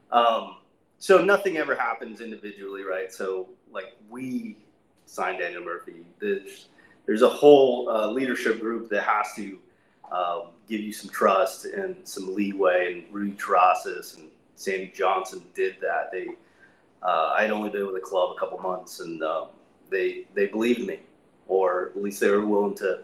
Um, 0.10 0.56
so 1.04 1.18
nothing 1.18 1.58
ever 1.58 1.76
happens 1.76 2.22
individually, 2.22 2.84
right? 2.84 3.12
So 3.12 3.50
like 3.74 3.98
we 4.10 4.56
signed 5.06 5.40
Daniel 5.40 5.62
Murphy. 5.62 6.06
There's 6.18 6.70
there's 7.06 7.24
a 7.24 7.28
whole 7.28 7.90
uh, 7.90 8.08
leadership 8.08 8.62
group 8.62 8.90
that 8.92 9.04
has 9.04 9.34
to 9.36 9.60
um, 10.14 10.52
give 10.66 10.80
you 10.80 10.94
some 10.94 11.10
trust 11.10 11.66
and 11.66 11.98
some 12.08 12.34
leeway, 12.34 12.94
and 12.94 13.14
Rudy 13.14 13.34
Terrasas 13.34 14.16
and 14.16 14.30
Sandy 14.56 14.94
Johnson 14.96 15.44
did 15.54 15.76
that. 15.82 16.10
They, 16.10 16.28
uh, 17.02 17.34
I 17.38 17.42
had 17.42 17.52
only 17.52 17.70
been 17.70 17.86
with 17.86 17.96
the 17.96 18.02
club 18.02 18.34
a 18.38 18.40
couple 18.40 18.58
months, 18.60 19.02
and 19.02 19.22
um, 19.24 19.48
they 19.90 20.26
they 20.36 20.48
believed 20.48 20.88
me, 20.88 21.02
or 21.50 21.88
at 21.88 22.02
least 22.02 22.22
they 22.22 22.30
were 22.30 22.46
willing 22.46 22.76
to 22.76 23.02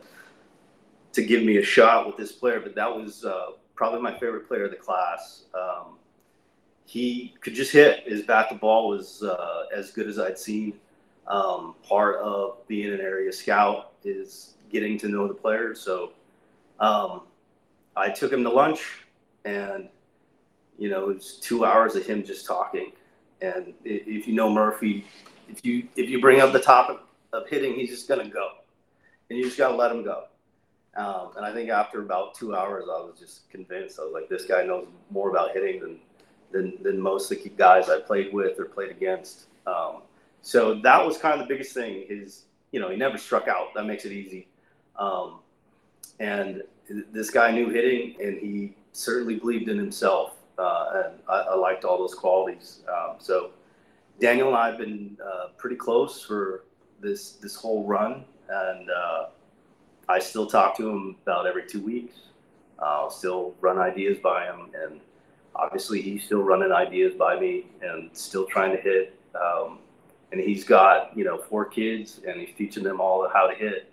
to 1.11 1.21
give 1.21 1.43
me 1.43 1.57
a 1.57 1.63
shot 1.63 2.07
with 2.07 2.15
this 2.15 2.31
player. 2.31 2.61
But 2.61 2.75
that 2.75 2.95
was 2.95 3.25
uh, 3.25 3.47
probably 3.75 3.99
my 3.99 4.17
favorite 4.17 4.47
player 4.47 4.63
of 4.63 4.71
the 4.71 4.77
class. 4.77 5.43
Um, 5.53 5.97
he 6.89 7.35
could 7.41 7.53
just 7.53 7.71
hit. 7.71 8.07
His 8.07 8.23
bat 8.23 8.49
to 8.49 8.55
ball 8.55 8.89
was 8.89 9.21
uh, 9.21 9.65
as 9.71 9.91
good 9.91 10.07
as 10.07 10.17
I'd 10.17 10.39
seen. 10.39 10.73
Um, 11.27 11.75
part 11.83 12.15
of 12.15 12.67
being 12.67 12.91
an 12.91 12.99
area 12.99 13.31
scout 13.31 13.91
is 14.03 14.55
getting 14.71 14.97
to 14.97 15.07
know 15.07 15.27
the 15.27 15.35
players. 15.35 15.79
So 15.79 16.13
um, 16.79 17.21
I 17.95 18.09
took 18.09 18.33
him 18.33 18.41
to 18.41 18.49
lunch, 18.49 19.05
and 19.45 19.87
you 20.79 20.89
know, 20.89 21.11
it 21.11 21.15
was 21.15 21.33
two 21.33 21.63
hours 21.63 21.95
of 21.95 22.07
him 22.07 22.23
just 22.23 22.47
talking. 22.47 22.91
And 23.39 23.75
if 23.85 24.27
you 24.27 24.33
know 24.33 24.51
Murphy, 24.51 25.05
if 25.47 25.63
you 25.63 25.87
if 25.95 26.09
you 26.09 26.19
bring 26.19 26.41
up 26.41 26.53
the 26.53 26.59
topic 26.59 26.97
of 27.33 27.47
hitting, 27.47 27.75
he's 27.75 27.91
just 27.91 28.07
gonna 28.07 28.27
go, 28.27 28.49
and 29.29 29.37
you 29.37 29.45
just 29.45 29.59
gotta 29.59 29.75
let 29.75 29.91
him 29.91 30.03
go. 30.03 30.23
Um, 30.95 31.33
and 31.37 31.45
I 31.45 31.53
think 31.53 31.69
after 31.69 32.01
about 32.01 32.33
two 32.33 32.55
hours, 32.55 32.85
I 32.89 32.99
was 32.99 33.19
just 33.19 33.47
convinced. 33.51 33.99
I 33.99 34.05
was 34.05 34.11
like, 34.11 34.27
this 34.27 34.45
guy 34.45 34.63
knows 34.63 34.87
more 35.11 35.29
about 35.29 35.51
hitting 35.51 35.81
than 35.81 35.99
than, 36.51 36.81
than 36.81 36.99
most 36.99 37.31
of 37.31 37.41
the 37.43 37.49
guys 37.49 37.89
I 37.89 37.99
played 37.99 38.33
with 38.33 38.59
or 38.59 38.65
played 38.65 38.91
against. 38.91 39.45
Um, 39.67 40.01
so 40.41 40.75
that 40.81 41.05
was 41.05 41.17
kind 41.17 41.39
of 41.39 41.47
the 41.47 41.53
biggest 41.53 41.73
thing. 41.73 42.05
Is 42.09 42.43
you 42.71 42.79
know 42.79 42.89
he 42.89 42.97
never 42.97 43.17
struck 43.17 43.47
out. 43.47 43.73
That 43.75 43.85
makes 43.85 44.05
it 44.05 44.11
easy. 44.11 44.47
Um, 44.97 45.39
and 46.19 46.63
this 47.11 47.29
guy 47.29 47.51
knew 47.51 47.69
hitting, 47.69 48.15
and 48.21 48.37
he 48.39 48.73
certainly 48.91 49.35
believed 49.35 49.69
in 49.69 49.77
himself 49.77 50.39
uh, 50.59 51.03
and 51.05 51.19
I, 51.27 51.39
I, 51.39 51.55
liked 51.55 51.85
all 51.85 51.97
those 51.97 52.13
qualities. 52.13 52.81
Um, 52.89 53.15
so 53.17 53.51
Daniel 54.19 54.49
and 54.49 54.57
I 54.57 54.67
have 54.67 54.77
been 54.77 55.17
uh, 55.25 55.47
pretty 55.57 55.77
close 55.77 56.21
for 56.21 56.65
this 57.01 57.33
this 57.33 57.55
whole 57.55 57.85
run, 57.85 58.25
and 58.49 58.89
uh, 58.89 59.25
I 60.09 60.19
still 60.19 60.45
talk 60.45 60.75
to 60.77 60.89
him 60.89 61.15
about 61.23 61.47
every 61.47 61.65
two 61.65 61.81
weeks. 61.81 62.15
I'll 62.77 63.09
still 63.09 63.55
run 63.61 63.77
ideas 63.77 64.17
by 64.21 64.45
him, 64.45 64.71
and 64.83 64.99
obviously 65.61 66.01
he's 66.01 66.23
still 66.23 66.41
running 66.41 66.71
ideas 66.71 67.13
by 67.15 67.39
me, 67.39 67.67
and 67.81 68.09
still 68.13 68.45
trying 68.45 68.75
to 68.75 68.81
hit. 68.81 69.19
Um, 69.35 69.79
and 70.31 70.39
he's 70.39 70.63
got 70.63 71.15
you 71.17 71.23
know 71.23 71.37
four 71.37 71.65
kids, 71.65 72.21
and 72.27 72.39
he's 72.39 72.55
teaching 72.57 72.83
them 72.83 73.01
all 73.01 73.27
how 73.31 73.47
to 73.47 73.55
hit. 73.55 73.91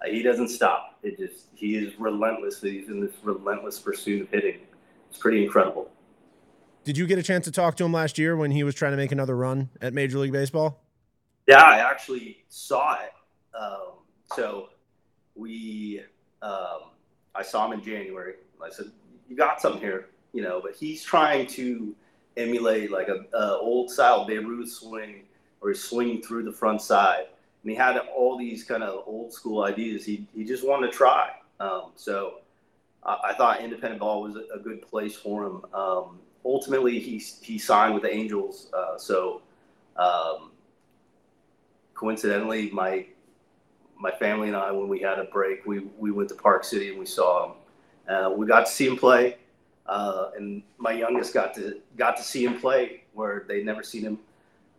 Uh, 0.00 0.10
he 0.10 0.22
doesn't 0.22 0.48
stop. 0.48 0.98
It 1.02 1.18
just 1.18 1.46
he 1.54 1.76
is 1.76 1.98
relentless. 1.98 2.60
He's 2.60 2.88
in 2.88 3.00
this 3.00 3.12
relentless 3.22 3.78
pursuit 3.78 4.22
of 4.22 4.28
hitting. 4.30 4.60
It's 5.10 5.18
pretty 5.18 5.44
incredible. 5.44 5.90
Did 6.84 6.96
you 6.96 7.06
get 7.06 7.18
a 7.18 7.22
chance 7.22 7.44
to 7.44 7.52
talk 7.52 7.76
to 7.76 7.84
him 7.84 7.92
last 7.92 8.18
year 8.18 8.36
when 8.36 8.50
he 8.50 8.64
was 8.64 8.74
trying 8.74 8.92
to 8.92 8.96
make 8.96 9.12
another 9.12 9.36
run 9.36 9.70
at 9.80 9.94
Major 9.94 10.18
League 10.18 10.32
Baseball? 10.32 10.82
Yeah, 11.46 11.62
I 11.62 11.78
actually 11.78 12.44
saw 12.48 12.98
it. 13.00 13.12
Um, 13.56 13.98
so 14.34 14.70
we, 15.34 16.00
um, 16.40 16.90
I 17.34 17.42
saw 17.42 17.66
him 17.66 17.78
in 17.78 17.84
January. 17.84 18.34
I 18.64 18.70
said, 18.70 18.86
"You 19.28 19.36
got 19.36 19.60
something 19.60 19.80
here," 19.80 20.08
you 20.32 20.42
know. 20.42 20.60
But 20.62 20.74
he's 20.74 21.02
trying 21.02 21.46
to 21.48 21.94
emulate 22.36 22.90
like 22.90 23.08
a, 23.08 23.24
a 23.36 23.58
old 23.58 23.90
style 23.90 24.24
Babe 24.24 24.46
Ruth 24.46 24.70
swing, 24.70 25.22
or 25.60 25.70
he's 25.70 25.82
swinging 25.82 26.22
through 26.22 26.44
the 26.44 26.52
front 26.52 26.82
side. 26.82 27.26
And 27.62 27.70
he 27.70 27.76
had 27.76 27.96
all 28.16 28.36
these 28.36 28.64
kind 28.64 28.82
of 28.82 29.04
old 29.06 29.32
school 29.32 29.64
ideas. 29.64 30.04
He 30.04 30.26
he 30.34 30.44
just 30.44 30.66
wanted 30.66 30.90
to 30.90 30.96
try. 30.96 31.30
Um, 31.60 31.92
so 31.94 32.40
I, 33.04 33.18
I, 33.26 33.34
thought 33.34 33.60
independent 33.60 34.00
ball 34.00 34.22
was 34.22 34.34
a, 34.34 34.44
a 34.52 34.58
good 34.58 34.82
place 34.82 35.14
for 35.14 35.44
him. 35.44 35.64
Um, 35.72 36.18
ultimately 36.44 36.98
he 36.98 37.18
he 37.40 37.58
signed 37.58 37.94
with 37.94 38.02
the 38.02 38.12
Angels. 38.12 38.68
Uh, 38.72 38.98
so 38.98 39.42
um, 39.96 40.50
coincidentally, 41.94 42.70
my 42.70 43.06
my 43.98 44.10
family 44.10 44.48
and 44.48 44.56
I, 44.56 44.72
when 44.72 44.88
we 44.88 45.00
had 45.00 45.18
a 45.18 45.24
break, 45.24 45.66
we 45.66 45.80
we 45.98 46.10
went 46.10 46.28
to 46.30 46.34
Park 46.34 46.64
City 46.64 46.90
and 46.90 46.98
we 46.98 47.06
saw 47.06 47.46
him. 47.46 47.52
Uh, 48.08 48.30
we 48.30 48.46
got 48.46 48.66
to 48.66 48.72
see 48.72 48.88
him 48.88 48.96
play, 48.96 49.36
uh, 49.86 50.30
and 50.36 50.62
my 50.78 50.92
youngest 50.92 51.34
got 51.34 51.54
to 51.54 51.80
got 51.96 52.16
to 52.16 52.22
see 52.22 52.44
him 52.44 52.58
play 52.60 53.04
where 53.14 53.44
they'd 53.48 53.66
never 53.66 53.82
seen 53.82 54.02
him. 54.02 54.18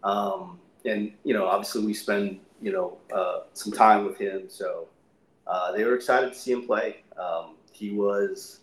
Um, 0.04 0.60
and 0.86 1.14
you 1.24 1.34
know, 1.34 1.46
obviously, 1.46 1.86
we 1.86 1.94
spend 1.94 2.40
you 2.62 2.72
know 2.72 2.98
uh, 3.14 3.42
some 3.54 3.72
time 3.72 4.06
with 4.06 4.18
him, 4.18 4.44
so 4.48 4.88
uh, 5.48 5.72
they 5.72 5.84
were 5.84 5.96
excited 5.96 6.34
to 6.34 6.38
see 6.38 6.52
him 6.52 6.66
play. 6.66 7.04
Um, 7.18 7.56
he 7.72 7.92
was 7.92 8.62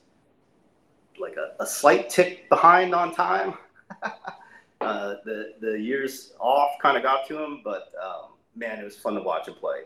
like 1.19 1.37
a, 1.37 1.63
a 1.63 1.67
slight 1.67 2.09
tick 2.09 2.49
behind 2.49 2.95
on 2.95 3.15
time. 3.15 3.55
uh, 4.81 5.15
the 5.25 5.55
the 5.61 5.79
years 5.79 6.33
off 6.41 6.71
kind 6.81 6.97
of 6.97 7.03
got 7.03 7.27
to 7.29 7.43
him, 7.43 7.61
but 7.63 7.93
um, 8.03 8.31
man, 8.57 8.79
it 8.79 8.85
was 8.85 8.97
fun 8.97 9.15
to 9.15 9.23
watch 9.23 9.49
him 9.49 9.55
play. 9.55 9.83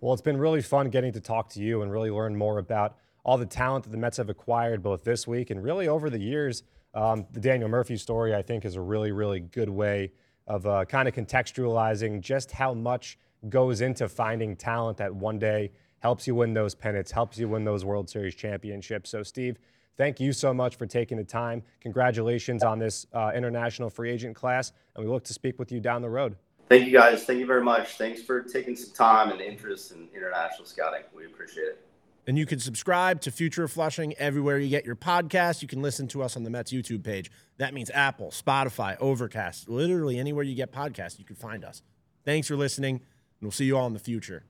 Well, 0.00 0.14
it's 0.14 0.22
been 0.22 0.38
really 0.38 0.62
fun 0.62 0.88
getting 0.88 1.12
to 1.12 1.20
talk 1.20 1.50
to 1.50 1.60
you 1.60 1.82
and 1.82 1.92
really 1.92 2.10
learn 2.10 2.34
more 2.34 2.58
about 2.58 2.96
all 3.24 3.38
the 3.38 3.46
talent 3.46 3.84
that 3.84 3.90
the 3.90 3.96
Mets 3.96 4.16
have 4.16 4.28
acquired 4.28 4.82
both 4.82 5.04
this 5.04 5.26
week 5.26 5.50
and 5.50 5.62
really 5.62 5.88
over 5.88 6.10
the 6.10 6.20
years. 6.20 6.62
Um, 6.94 7.26
the 7.32 7.40
Daniel 7.40 7.68
Murphy 7.68 7.96
story, 7.96 8.34
I 8.34 8.42
think, 8.42 8.64
is 8.64 8.76
a 8.76 8.80
really, 8.80 9.12
really 9.12 9.40
good 9.40 9.68
way 9.68 10.12
of 10.46 10.66
uh, 10.66 10.84
kind 10.84 11.06
of 11.06 11.14
contextualizing 11.14 12.20
just 12.20 12.50
how 12.50 12.74
much 12.74 13.18
goes 13.48 13.80
into 13.80 14.08
finding 14.08 14.56
talent 14.56 14.98
that 14.98 15.14
one 15.14 15.38
day 15.38 15.70
helps 16.00 16.26
you 16.26 16.34
win 16.34 16.54
those 16.54 16.74
pennants, 16.74 17.10
helps 17.10 17.38
you 17.38 17.48
win 17.48 17.64
those 17.64 17.84
World 17.84 18.10
Series 18.10 18.34
championships. 18.34 19.10
So, 19.10 19.22
Steve, 19.22 19.58
Thank 20.00 20.18
you 20.18 20.32
so 20.32 20.54
much 20.54 20.76
for 20.76 20.86
taking 20.86 21.18
the 21.18 21.24
time. 21.24 21.62
Congratulations 21.82 22.62
on 22.62 22.78
this 22.78 23.06
uh, 23.12 23.32
international 23.34 23.90
free 23.90 24.10
agent 24.10 24.34
class, 24.34 24.72
and 24.96 25.04
we 25.04 25.10
look 25.10 25.24
to 25.24 25.34
speak 25.34 25.58
with 25.58 25.70
you 25.70 25.78
down 25.78 26.00
the 26.00 26.08
road. 26.08 26.36
Thank 26.70 26.86
you, 26.86 26.90
guys. 26.90 27.24
Thank 27.24 27.38
you 27.38 27.44
very 27.44 27.62
much. 27.62 27.98
Thanks 27.98 28.22
for 28.22 28.40
taking 28.40 28.76
some 28.76 28.94
time 28.94 29.30
and 29.30 29.42
interest 29.42 29.92
in 29.92 30.08
international 30.16 30.64
scouting. 30.64 31.02
We 31.14 31.26
appreciate 31.26 31.64
it. 31.64 31.89
And 32.26 32.38
you 32.38 32.46
can 32.46 32.60
subscribe 32.60 33.20
to 33.22 33.30
Future 33.30 33.64
of 33.64 33.72
Flushing 33.72 34.14
everywhere 34.14 34.58
you 34.58 34.68
get 34.68 34.84
your 34.84 34.96
podcast. 34.96 35.62
You 35.62 35.68
can 35.68 35.82
listen 35.82 36.06
to 36.08 36.22
us 36.22 36.36
on 36.36 36.44
the 36.44 36.50
Mets 36.50 36.72
YouTube 36.72 37.02
page. 37.02 37.30
That 37.56 37.74
means 37.74 37.90
Apple, 37.92 38.30
Spotify, 38.30 38.96
Overcast, 39.00 39.68
literally 39.68 40.18
anywhere 40.18 40.44
you 40.44 40.54
get 40.54 40.72
podcasts, 40.72 41.18
you 41.18 41.24
can 41.24 41.36
find 41.36 41.64
us. 41.64 41.82
Thanks 42.24 42.48
for 42.48 42.56
listening, 42.56 42.96
and 42.96 43.02
we'll 43.42 43.50
see 43.50 43.64
you 43.64 43.76
all 43.76 43.86
in 43.86 43.94
the 43.94 43.98
future. 43.98 44.44